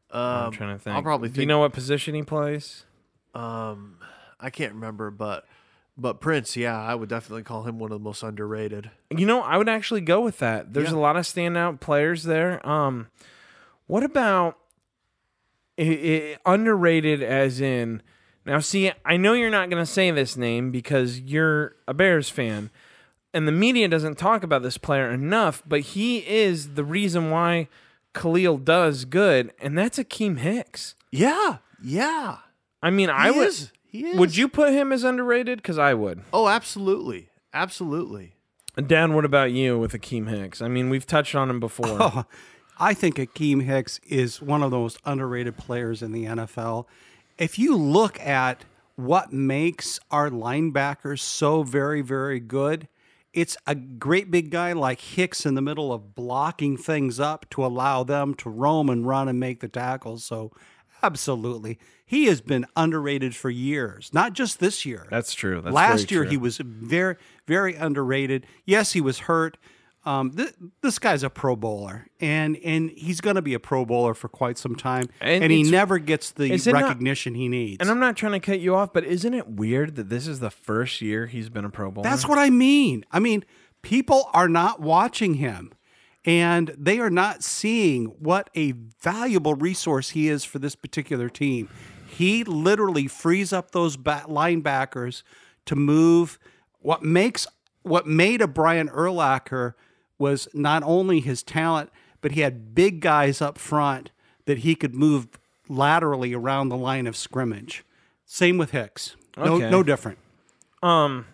um, 0.09 0.21
I'm 0.45 0.51
trying 0.51 0.75
to 0.75 0.79
think. 0.83 0.95
I'll 0.95 1.03
probably 1.03 1.27
Think, 1.27 1.35
Do 1.35 1.41
you 1.41 1.47
know 1.47 1.59
what 1.59 1.73
position 1.73 2.15
he 2.15 2.23
plays? 2.23 2.85
Um, 3.35 3.97
I 4.43 4.49
can't 4.49 4.73
remember, 4.73 5.09
but 5.11 5.45
but 5.97 6.19
Prince, 6.19 6.55
yeah, 6.57 6.79
I 6.79 6.95
would 6.95 7.09
definitely 7.09 7.43
call 7.43 7.63
him 7.63 7.77
one 7.79 7.91
of 7.91 7.99
the 7.99 8.03
most 8.03 8.23
underrated. 8.23 8.89
You 9.15 9.25
know, 9.27 9.41
I 9.41 9.57
would 9.57 9.69
actually 9.69 10.01
go 10.01 10.21
with 10.21 10.39
that. 10.39 10.73
There's 10.73 10.89
Yeah. 10.91 10.97
a 10.97 10.99
lot 10.99 11.15
of 11.15 11.23
standout 11.25 11.79
players 11.79 12.23
there. 12.23 12.65
Um, 12.67 13.07
what 13.87 14.03
about 14.03 14.57
i 15.79 16.37
i 16.45 16.51
underrated? 16.53 17.21
As 17.23 17.61
in, 17.61 18.01
now, 18.45 18.59
see, 18.59 18.91
I 19.05 19.17
know 19.17 19.33
you're 19.33 19.49
not 19.49 19.69
going 19.69 19.81
to 19.83 19.91
say 19.91 20.11
this 20.11 20.35
name 20.35 20.71
because 20.71 21.19
you're 21.19 21.75
a 21.87 21.93
Bears 21.93 22.29
fan, 22.29 22.69
and 23.33 23.47
the 23.47 23.51
media 23.51 23.87
doesn't 23.87 24.17
talk 24.17 24.43
about 24.43 24.63
this 24.63 24.77
player 24.77 25.09
enough. 25.11 25.61
But 25.65 25.81
he 25.81 26.17
is 26.27 26.73
the 26.73 26.83
reason 26.83 27.29
why 27.29 27.67
Khalil 28.13 28.57
does 28.57 29.05
good, 29.05 29.51
and 29.59 29.77
that's 29.77 29.97
Akiem 29.99 30.39
Hicks. 30.39 30.95
Yeah, 31.11 31.57
yeah. 31.83 32.37
I 32.81 32.89
mean, 32.89 33.09
I 33.09 33.31
He 33.31 33.37
would. 33.37 33.47
is. 33.47 33.71
He 33.93 34.07
is. 34.07 34.17
Would 34.17 34.35
you 34.35 34.49
put 34.49 34.73
him 34.73 34.91
as 34.91 35.03
underrated? 35.03 35.59
Because 35.59 35.77
I 35.77 35.93
would. 35.93 36.23
Oh, 36.33 36.47
absolutely, 36.47 37.29
absolutely. 37.53 38.33
Dan, 38.87 39.13
what 39.13 39.23
about 39.23 39.51
you 39.51 39.77
with 39.77 39.93
Akiem 39.93 40.27
Hicks? 40.27 40.63
I 40.63 40.67
mean, 40.67 40.89
we've 40.89 41.05
touched 41.05 41.35
on 41.35 41.47
him 41.47 41.59
before. 41.59 41.97
Oh, 42.01 42.25
I 42.79 42.95
think 42.95 43.17
Akiem 43.17 43.61
Hicks 43.61 43.99
is 43.99 44.41
one 44.41 44.63
of 44.63 44.71
the 44.71 44.79
most 44.79 44.97
underrated 45.05 45.57
players 45.57 46.01
in 46.01 46.11
the 46.11 46.25
NFL. 46.25 46.85
If 47.37 47.59
you 47.59 47.77
look 47.77 48.19
at 48.19 48.65
what 48.95 49.31
makes 49.31 49.99
our 50.09 50.31
linebackers 50.31 51.19
so 51.19 51.61
very, 51.61 52.01
very 52.01 52.39
good, 52.39 52.87
it's 53.31 53.55
a 53.67 53.75
great 53.75 54.31
big 54.31 54.49
guy 54.49 54.73
like 54.73 55.01
Hicks 55.01 55.45
in 55.45 55.53
the 55.53 55.61
middle 55.61 55.93
of 55.93 56.15
blocking 56.15 56.77
things 56.77 57.19
up 57.19 57.47
to 57.51 57.63
allow 57.63 58.03
them 58.03 58.33
to 58.35 58.49
roam 58.49 58.89
and 58.89 59.05
run 59.05 59.27
and 59.27 59.39
make 59.39 59.59
the 59.59 59.67
tackles. 59.67 60.23
So, 60.23 60.51
absolutely. 61.03 61.77
He 62.05 62.25
has 62.25 62.41
been 62.41 62.65
underrated 62.75 63.35
for 63.35 63.49
years, 63.49 64.09
not 64.13 64.33
just 64.33 64.59
this 64.59 64.85
year. 64.85 65.07
That's 65.09 65.33
true. 65.33 65.61
That's 65.61 65.73
Last 65.73 66.11
year 66.11 66.21
true. 66.23 66.29
he 66.31 66.37
was 66.37 66.57
very, 66.57 67.15
very 67.47 67.75
underrated. 67.75 68.45
Yes, 68.65 68.93
he 68.93 69.01
was 69.01 69.19
hurt. 69.19 69.57
Um, 70.05 70.31
th- 70.31 70.53
this 70.81 70.99
guy's 70.99 71.23
a 71.23 71.29
Pro 71.29 71.55
Bowler, 71.55 72.07
and 72.19 72.57
and 72.57 72.89
he's 72.91 73.21
going 73.21 73.37
to 73.37 73.41
be 73.41 73.53
a 73.53 73.59
Pro 73.59 73.85
Bowler 73.85 74.13
for 74.13 74.27
quite 74.27 74.57
some 74.57 74.75
time, 74.75 75.05
And 75.21 75.43
and, 75.45 75.51
he 75.51 75.63
never 75.63 75.97
gets 75.97 76.31
the 76.31 76.51
it 76.51 76.65
not- 76.65 76.81
recognition 76.81 77.35
he 77.35 77.47
needs. 77.47 77.77
And 77.79 77.89
I'm 77.89 77.99
not 78.01 78.17
trying 78.17 78.33
to 78.33 78.41
cut 78.41 78.59
you 78.59 78.75
off, 78.75 78.91
but 78.91 79.05
isn't 79.05 79.33
it 79.33 79.47
weird 79.47 79.95
that 79.95 80.09
this 80.09 80.27
is 80.27 80.39
the 80.41 80.49
first 80.51 80.99
year 81.01 81.27
he's 81.27 81.47
been 81.49 81.63
a 81.63 81.69
Pro 81.69 81.89
Bowler? 81.89 82.03
That's 82.09 82.27
what 82.27 82.37
I 82.37 82.49
mean. 82.49 83.05
I 83.13 83.19
mean, 83.19 83.45
people 83.81 84.29
are 84.33 84.49
not 84.49 84.81
watching 84.81 85.35
him 85.35 85.71
and 86.25 86.73
they 86.77 86.99
are 86.99 87.09
not 87.09 87.43
seeing 87.43 88.05
what 88.19 88.49
a 88.55 88.71
valuable 89.01 89.55
resource 89.55 90.11
he 90.11 90.29
is 90.29 90.43
for 90.43 90.59
this 90.59 90.75
particular 90.75 91.29
team. 91.29 91.69
He 92.07 92.43
literally 92.43 93.07
frees 93.07 93.51
up 93.51 93.71
those 93.71 93.97
ba- 93.97 94.25
linebackers 94.27 95.23
to 95.65 95.75
move. 95.75 96.37
What 96.79 97.03
makes 97.03 97.47
what 97.81 98.07
made 98.07 98.41
a 98.41 98.47
Brian 98.47 98.87
Urlacher 98.89 99.73
was 100.17 100.47
not 100.53 100.83
only 100.83 101.19
his 101.19 101.43
talent, 101.43 101.89
but 102.21 102.31
he 102.33 102.41
had 102.41 102.73
big 102.73 103.01
guys 103.01 103.41
up 103.41 103.57
front 103.57 104.11
that 104.45 104.59
he 104.59 104.75
could 104.75 104.93
move 104.95 105.27
laterally 105.67 106.33
around 106.33 106.69
the 106.69 106.77
line 106.77 107.07
of 107.07 107.17
scrimmage. 107.17 107.83
Same 108.25 108.57
with 108.57 108.71
Hicks. 108.71 109.15
No, 109.35 109.55
Okay. 109.55 109.69
no 109.69 109.83
different. 109.83 110.17
Um, 110.81 111.25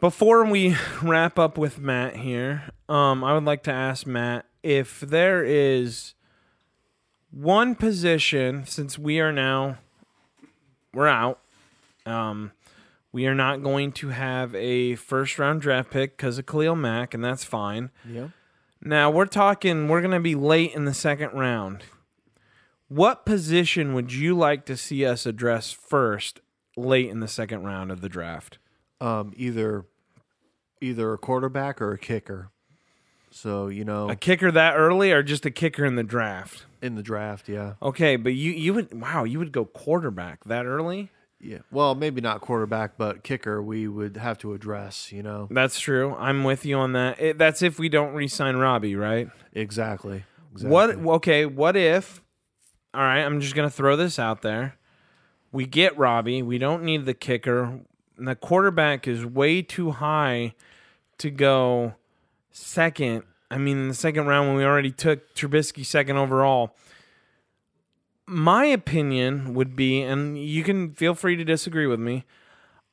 before 0.00 0.44
we 0.44 0.76
wrap 1.02 1.38
up 1.38 1.56
with 1.58 1.78
Matt 1.78 2.16
here, 2.16 2.64
um, 2.88 3.22
I 3.22 3.34
would 3.34 3.44
like 3.44 3.62
to 3.64 3.72
ask 3.72 4.06
Matt 4.06 4.46
if 4.62 5.00
there 5.00 5.44
is 5.44 6.14
one 7.30 7.74
position 7.74 8.64
since 8.66 8.98
we 8.98 9.20
are 9.20 9.32
now 9.32 9.78
we're 10.94 11.06
out. 11.06 11.40
Um, 12.06 12.52
we 13.12 13.26
are 13.26 13.34
not 13.34 13.62
going 13.62 13.92
to 13.92 14.08
have 14.08 14.54
a 14.54 14.94
first 14.96 15.38
round 15.38 15.60
draft 15.60 15.90
pick 15.90 16.16
because 16.16 16.38
of 16.38 16.46
Khalil 16.46 16.76
Mack, 16.76 17.14
and 17.14 17.24
that's 17.24 17.44
fine. 17.44 17.90
Yeah. 18.08 18.28
Now 18.80 19.10
we're 19.10 19.26
talking. 19.26 19.88
We're 19.88 20.00
going 20.00 20.12
to 20.12 20.20
be 20.20 20.34
late 20.34 20.74
in 20.74 20.84
the 20.84 20.94
second 20.94 21.32
round. 21.32 21.84
What 22.88 23.26
position 23.26 23.92
would 23.94 24.12
you 24.12 24.36
like 24.36 24.64
to 24.66 24.76
see 24.76 25.04
us 25.04 25.26
address 25.26 25.72
first, 25.72 26.40
late 26.76 27.10
in 27.10 27.20
the 27.20 27.28
second 27.28 27.64
round 27.64 27.90
of 27.90 28.00
the 28.00 28.08
draft? 28.08 28.58
Um, 29.00 29.32
either 29.36 29.84
either 30.80 31.12
a 31.12 31.18
quarterback 31.18 31.82
or 31.82 31.92
a 31.92 31.98
kicker. 31.98 32.50
So 33.30 33.68
you 33.68 33.84
know, 33.84 34.08
A 34.10 34.16
kicker 34.16 34.50
that 34.50 34.74
early, 34.76 35.12
or 35.12 35.22
just 35.22 35.44
a 35.46 35.50
kicker 35.50 35.84
in 35.84 35.96
the 35.96 36.02
draft? 36.02 36.64
in 36.80 36.94
the 36.94 37.02
draft, 37.02 37.48
yeah, 37.48 37.74
Okay, 37.82 38.14
but 38.16 38.34
you 38.34 38.52
you 38.52 38.72
would 38.74 39.00
wow, 39.00 39.24
you 39.24 39.38
would 39.40 39.50
go 39.52 39.64
quarterback 39.64 40.44
that 40.44 40.64
early? 40.66 41.10
yeah. 41.40 41.58
Well, 41.70 41.94
maybe 41.94 42.20
not 42.20 42.40
quarterback, 42.40 42.96
but 42.96 43.22
kicker. 43.24 43.62
We 43.62 43.86
would 43.88 44.16
have 44.16 44.38
to 44.38 44.54
address. 44.54 45.12
You 45.12 45.22
know, 45.22 45.48
That's 45.50 45.78
true. 45.80 46.14
I'm 46.16 46.42
with 46.44 46.64
you 46.64 46.76
on 46.76 46.92
that. 46.94 47.20
It, 47.20 47.38
that's 47.38 47.62
if 47.62 47.78
we 47.78 47.88
don't 47.88 48.12
re-sign 48.14 48.56
Robbie, 48.56 48.96
right? 48.96 49.28
exactly. 49.52 50.24
exactly. 50.52 50.70
What? 50.70 51.16
Okay. 51.16 51.46
What 51.46 51.76
if? 51.76 52.22
All 52.94 53.02
right. 53.02 53.22
I'm 53.22 53.40
just 53.40 53.54
gonna 53.54 53.70
throw 53.70 53.94
this 53.96 54.18
out 54.18 54.42
there. 54.42 54.76
We 55.52 55.66
get 55.66 55.96
Robbie. 55.98 56.42
We 56.42 56.58
don't 56.58 56.82
need 56.84 57.04
the 57.06 57.14
kicker. 57.14 57.80
And 58.16 58.26
the 58.28 58.34
quarterback 58.36 59.06
is 59.08 59.24
way 59.24 59.62
too 59.62 59.92
high 59.92 60.54
to 61.18 61.30
go 61.30 61.94
second. 62.50 63.24
I 63.50 63.58
mean, 63.58 63.78
in 63.78 63.88
the 63.88 63.94
second 63.94 64.26
round 64.26 64.48
when 64.48 64.56
we 64.56 64.64
already 64.64 64.90
took 64.90 65.34
Trubisky 65.34 65.84
second 65.84 66.16
overall. 66.16 66.74
My 68.26 68.66
opinion 68.66 69.54
would 69.54 69.74
be, 69.74 70.02
and 70.02 70.38
you 70.38 70.62
can 70.62 70.92
feel 70.92 71.14
free 71.14 71.34
to 71.36 71.44
disagree 71.44 71.86
with 71.86 71.98
me. 71.98 72.24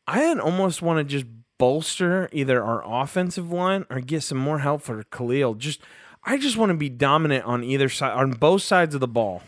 I'd 0.08 0.40
almost 0.40 0.82
want 0.82 1.00
to 1.00 1.04
just 1.04 1.26
bolster 1.58 2.30
either 2.32 2.64
our 2.64 2.84
offensive 2.86 3.52
line 3.52 3.86
or 3.90 4.00
get 4.00 4.24
some 4.24 4.38
more 4.38 4.60
help 4.60 4.82
for 4.82 5.04
Khalil. 5.04 5.56
Just, 5.56 5.82
I 6.24 6.38
just 6.38 6.56
want 6.56 6.70
to 6.70 6.78
be 6.78 6.88
dominant 6.90 7.44
on 7.44 7.64
either 7.64 7.90
side, 7.90 8.14
on 8.14 8.32
both 8.32 8.62
sides 8.62 8.96
of 8.96 9.02
the 9.02 9.08
ball. 9.10 9.42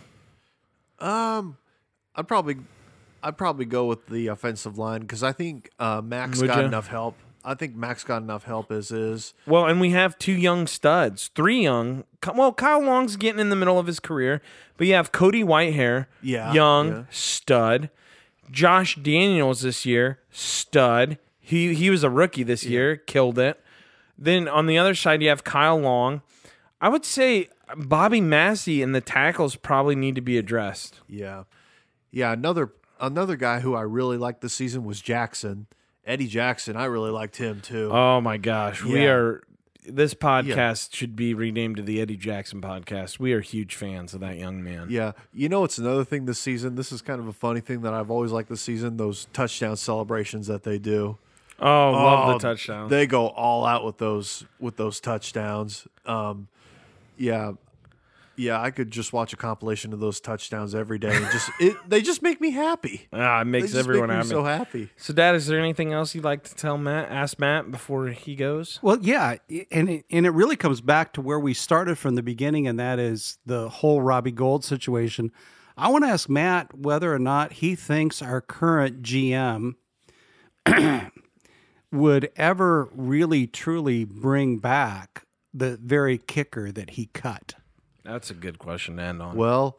Um, 1.00 1.58
I'd 2.16 2.28
probably, 2.28 2.58
I'd 3.24 3.38
probably 3.38 3.66
go 3.66 3.86
with 3.86 4.08
the 4.08 4.28
offensive 4.28 4.78
line 4.78 5.02
because 5.02 5.24
I 5.24 5.32
think 5.32 5.70
uh, 5.80 6.02
Mack's 6.04 6.42
Would 6.42 6.48
got 6.48 6.60
ya? 6.60 6.66
enough 6.66 6.88
help. 6.88 7.16
I 7.46 7.54
think 7.54 7.76
Mack's 7.76 8.04
got 8.04 8.22
enough 8.22 8.44
help 8.44 8.72
as 8.72 8.92
is. 8.92 9.34
Well, 9.46 9.66
and 9.66 9.80
we 9.80 9.92
have 9.92 10.18
two 10.18 10.34
young 10.34 10.68
studs, 10.68 11.30
three 11.36 11.62
young. 11.64 12.04
Well, 12.36 12.52
Kyle 12.54 12.82
Long's 12.82 13.16
getting 13.16 13.40
in 13.40 13.50
the 13.50 13.56
middle 13.56 13.80
of 13.80 13.88
his 13.88 14.00
career, 14.00 14.42
but 14.76 14.88
you 14.88 14.94
have 14.96 15.12
Cody 15.12 15.44
Whitehair, 15.44 16.08
Yeah, 16.22 16.52
young 16.54 16.90
yeah. 16.90 17.04
stud. 17.10 17.90
Josh 18.52 18.96
Daniels 18.96 19.62
this 19.62 19.86
year, 19.86 20.20
stud. 20.32 21.18
He 21.40 21.74
he 21.74 21.90
was 21.90 22.04
a 22.04 22.10
rookie 22.10 22.44
this 22.44 22.66
year, 22.66 22.96
killed 22.98 23.40
it. 23.40 23.62
Then 24.18 24.48
on 24.48 24.66
the 24.66 24.78
other 24.78 24.96
side, 24.96 25.22
you 25.22 25.30
have 25.30 25.44
Kyle 25.44 25.78
Long. 25.78 26.22
I 26.82 26.90
would 26.90 27.06
say 27.06 27.50
Bobby 27.76 28.22
Massie 28.22 28.82
and 28.82 28.94
the 28.96 29.02
tackles 29.02 29.56
probably 29.56 29.96
need 29.96 30.16
to 30.16 30.22
be 30.22 30.38
addressed. 30.38 31.00
Yeah, 31.08 31.44
yeah. 32.12 32.32
Another 32.34 32.72
another 33.00 33.36
guy 33.36 33.60
who 33.62 33.76
I 33.76 33.82
really 33.82 34.18
liked 34.18 34.42
this 34.42 34.54
season 34.54 34.84
was 34.86 35.02
Jackson. 35.02 35.68
Eddie 36.08 36.28
Jackson. 36.28 36.76
I 36.76 36.86
really 36.86 37.12
liked 37.12 37.36
him 37.38 37.62
too. 37.62 37.90
Oh 37.92 38.22
my 38.22 38.38
gosh, 38.38 38.82
we 38.84 39.06
are. 39.08 39.44
This 39.90 40.14
podcast 40.14 40.94
should 40.94 41.16
be 41.16 41.34
renamed 41.34 41.78
to 41.78 41.82
the 41.82 42.02
Eddie 42.02 42.18
Jackson 42.18 42.60
podcast. 42.60 43.20
We 43.20 43.32
are 43.34 43.40
huge 43.40 43.76
fans 43.76 44.14
of 44.14 44.20
that 44.20 44.38
young 44.38 44.62
man. 44.64 44.88
Yeah, 44.90 45.14
you 45.34 45.48
know 45.48 45.64
it's 45.64 45.78
another 45.78 46.04
thing 46.04 46.26
this 46.26 46.40
season. 46.40 46.76
This 46.76 46.92
is 46.92 47.02
kind 47.02 47.20
of 47.22 47.28
a 47.28 47.34
funny 47.34 47.62
thing 47.62 47.82
that 47.84 47.94
I've 47.94 48.12
always 48.12 48.32
liked 48.32 48.50
this 48.50 48.60
season. 48.62 48.98
Those 48.98 49.28
touchdown 49.32 49.78
celebrations 49.78 50.48
that 50.48 50.64
they 50.64 50.78
do. 50.80 51.18
Oh, 51.60 51.92
love 51.92 52.30
Oh, 52.30 52.34
the 52.34 52.40
touchdown. 52.40 52.90
They 52.90 53.08
go 53.08 53.28
all 53.30 53.66
out 53.66 53.86
with 53.86 53.98
those 53.98 54.46
with 54.60 54.76
those 54.76 55.00
touchdowns. 55.00 55.88
Um, 56.06 56.48
yeah, 57.18 57.54
yeah. 58.38 58.62
I 58.62 58.72
could 58.72 58.92
just 58.92 59.14
watch 59.14 59.34
a 59.34 59.36
compilation 59.36 59.94
of 59.94 60.00
those 60.00 60.20
touchdowns 60.20 60.74
every 60.74 61.00
day. 61.00 61.16
And 61.16 61.26
just 61.32 61.50
it, 61.60 61.76
they 61.88 62.02
just 62.02 62.22
make 62.22 62.40
me 62.40 62.52
happy. 62.52 63.08
ah, 63.12 63.42
it 63.42 63.46
makes 63.46 63.68
just 63.68 63.78
everyone 63.78 64.10
make 64.10 64.18
happy. 64.18 64.30
so 64.30 64.44
happy. 64.44 64.90
So, 64.96 65.14
Dad, 65.14 65.36
is 65.36 65.48
there 65.48 65.60
anything 65.60 65.94
else 65.94 66.16
you'd 66.16 66.24
like 66.24 66.44
to 66.44 66.56
tell 66.56 66.78
Matt? 66.78 67.10
Ask 67.12 67.40
Matt 67.40 67.72
before 67.72 68.08
he 68.08 68.36
goes. 68.36 68.80
Well, 68.82 69.00
yeah, 69.02 69.38
and 69.72 69.90
it, 69.90 70.06
and 70.10 70.26
it 70.26 70.32
really 70.32 70.56
comes 70.56 70.82
back 70.82 71.14
to 71.14 71.22
where 71.22 71.40
we 71.40 71.54
started 71.54 71.98
from 71.98 72.16
the 72.16 72.24
beginning, 72.24 72.68
and 72.68 72.80
that 72.80 73.00
is 73.00 73.38
the 73.46 73.70
whole 73.70 74.02
Robbie 74.02 74.32
Gould 74.32 74.64
situation. 74.64 75.32
I 75.76 75.90
want 75.90 76.06
to 76.06 76.10
ask 76.10 76.28
Matt 76.28 76.76
whether 76.76 77.14
or 77.14 77.20
not 77.20 77.54
he 77.54 77.76
thinks 77.76 78.22
our 78.22 78.42
current 78.42 79.04
GM 79.04 79.76
would 81.92 82.32
ever 82.36 82.90
really 82.94 83.46
truly 83.46 84.04
bring 84.04 84.58
back 84.58 85.26
the 85.54 85.78
very 85.78 86.18
kicker 86.18 86.72
that 86.72 86.92
he 86.92 87.08
cut. 87.08 87.54
That's 88.08 88.32
a 88.32 88.34
good 88.34 88.58
question 88.58 88.98
to 88.98 89.04
end 89.04 89.22
on. 89.22 89.36
Well, 89.36 89.78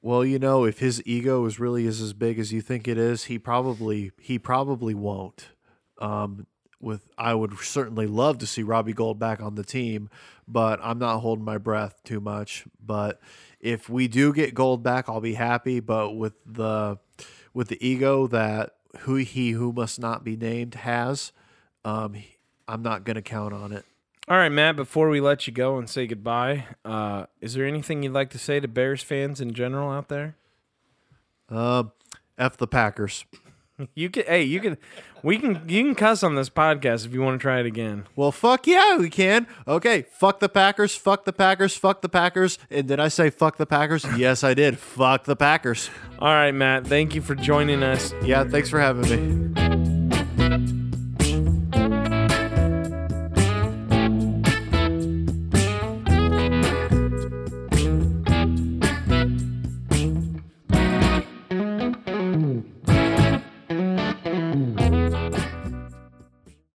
well, 0.00 0.24
you 0.24 0.38
know, 0.38 0.64
if 0.64 0.78
his 0.78 1.02
ego 1.04 1.44
is 1.44 1.58
really 1.58 1.86
is 1.86 2.00
as 2.00 2.12
big 2.12 2.38
as 2.38 2.52
you 2.52 2.60
think 2.60 2.86
it 2.86 2.96
is, 2.96 3.24
he 3.24 3.38
probably 3.38 4.12
he 4.20 4.38
probably 4.38 4.94
won't. 4.94 5.48
Um, 6.00 6.46
with 6.80 7.08
I 7.18 7.34
would 7.34 7.58
certainly 7.58 8.06
love 8.06 8.38
to 8.38 8.46
see 8.46 8.62
Robbie 8.62 8.92
Gould 8.92 9.18
back 9.18 9.40
on 9.40 9.56
the 9.56 9.64
team, 9.64 10.08
but 10.46 10.78
I'm 10.82 11.00
not 11.00 11.18
holding 11.18 11.44
my 11.44 11.58
breath 11.58 12.00
too 12.04 12.20
much. 12.20 12.64
But 12.80 13.20
if 13.58 13.88
we 13.88 14.06
do 14.06 14.32
get 14.32 14.54
Gould 14.54 14.84
back, 14.84 15.08
I'll 15.08 15.20
be 15.20 15.34
happy. 15.34 15.80
But 15.80 16.12
with 16.12 16.34
the 16.46 16.98
with 17.52 17.66
the 17.66 17.84
ego 17.84 18.28
that 18.28 18.76
who 19.00 19.16
he 19.16 19.50
who 19.50 19.72
must 19.72 19.98
not 19.98 20.22
be 20.22 20.36
named 20.36 20.76
has, 20.76 21.32
um, 21.84 22.14
I'm 22.68 22.82
not 22.82 23.02
going 23.02 23.16
to 23.16 23.22
count 23.22 23.52
on 23.52 23.72
it. 23.72 23.84
All 24.30 24.36
right, 24.36 24.50
Matt, 24.52 24.76
before 24.76 25.08
we 25.08 25.22
let 25.22 25.46
you 25.46 25.54
go 25.54 25.78
and 25.78 25.88
say 25.88 26.06
goodbye, 26.06 26.66
uh, 26.84 27.24
is 27.40 27.54
there 27.54 27.64
anything 27.64 28.02
you'd 28.02 28.12
like 28.12 28.28
to 28.30 28.38
say 28.38 28.60
to 28.60 28.68
Bears 28.68 29.02
fans 29.02 29.40
in 29.40 29.54
general 29.54 29.90
out 29.90 30.08
there? 30.08 30.36
Um, 31.48 31.92
f 32.36 32.56
the 32.56 32.66
Packers. 32.66 33.24
You 33.94 34.10
can, 34.10 34.24
hey, 34.26 34.42
you 34.42 34.58
can, 34.58 34.76
we 35.22 35.38
can, 35.38 35.62
you 35.68 35.84
can 35.84 35.94
cuss 35.94 36.24
on 36.24 36.34
this 36.34 36.50
podcast 36.50 37.06
if 37.06 37.12
you 37.12 37.22
want 37.22 37.38
to 37.38 37.40
try 37.40 37.60
it 37.60 37.66
again. 37.66 38.06
Well, 38.16 38.32
fuck 38.32 38.66
yeah, 38.66 38.96
we 38.96 39.08
can. 39.08 39.46
Okay, 39.68 40.04
fuck 40.10 40.40
the 40.40 40.48
Packers, 40.48 40.96
fuck 40.96 41.24
the 41.24 41.32
Packers, 41.32 41.76
fuck 41.76 42.02
the 42.02 42.08
Packers. 42.08 42.58
And 42.72 42.88
did 42.88 42.98
I 42.98 43.06
say 43.06 43.30
fuck 43.30 43.56
the 43.56 43.66
Packers? 43.66 44.04
yes, 44.16 44.42
I 44.42 44.54
did. 44.54 44.80
Fuck 44.80 45.26
the 45.26 45.36
Packers. 45.36 45.90
All 46.18 46.26
right, 46.26 46.50
Matt, 46.50 46.88
thank 46.88 47.14
you 47.14 47.22
for 47.22 47.36
joining 47.36 47.84
us. 47.84 48.12
Yeah, 48.24 48.42
thanks 48.42 48.68
for 48.68 48.80
having 48.80 49.54
me. 49.54 49.57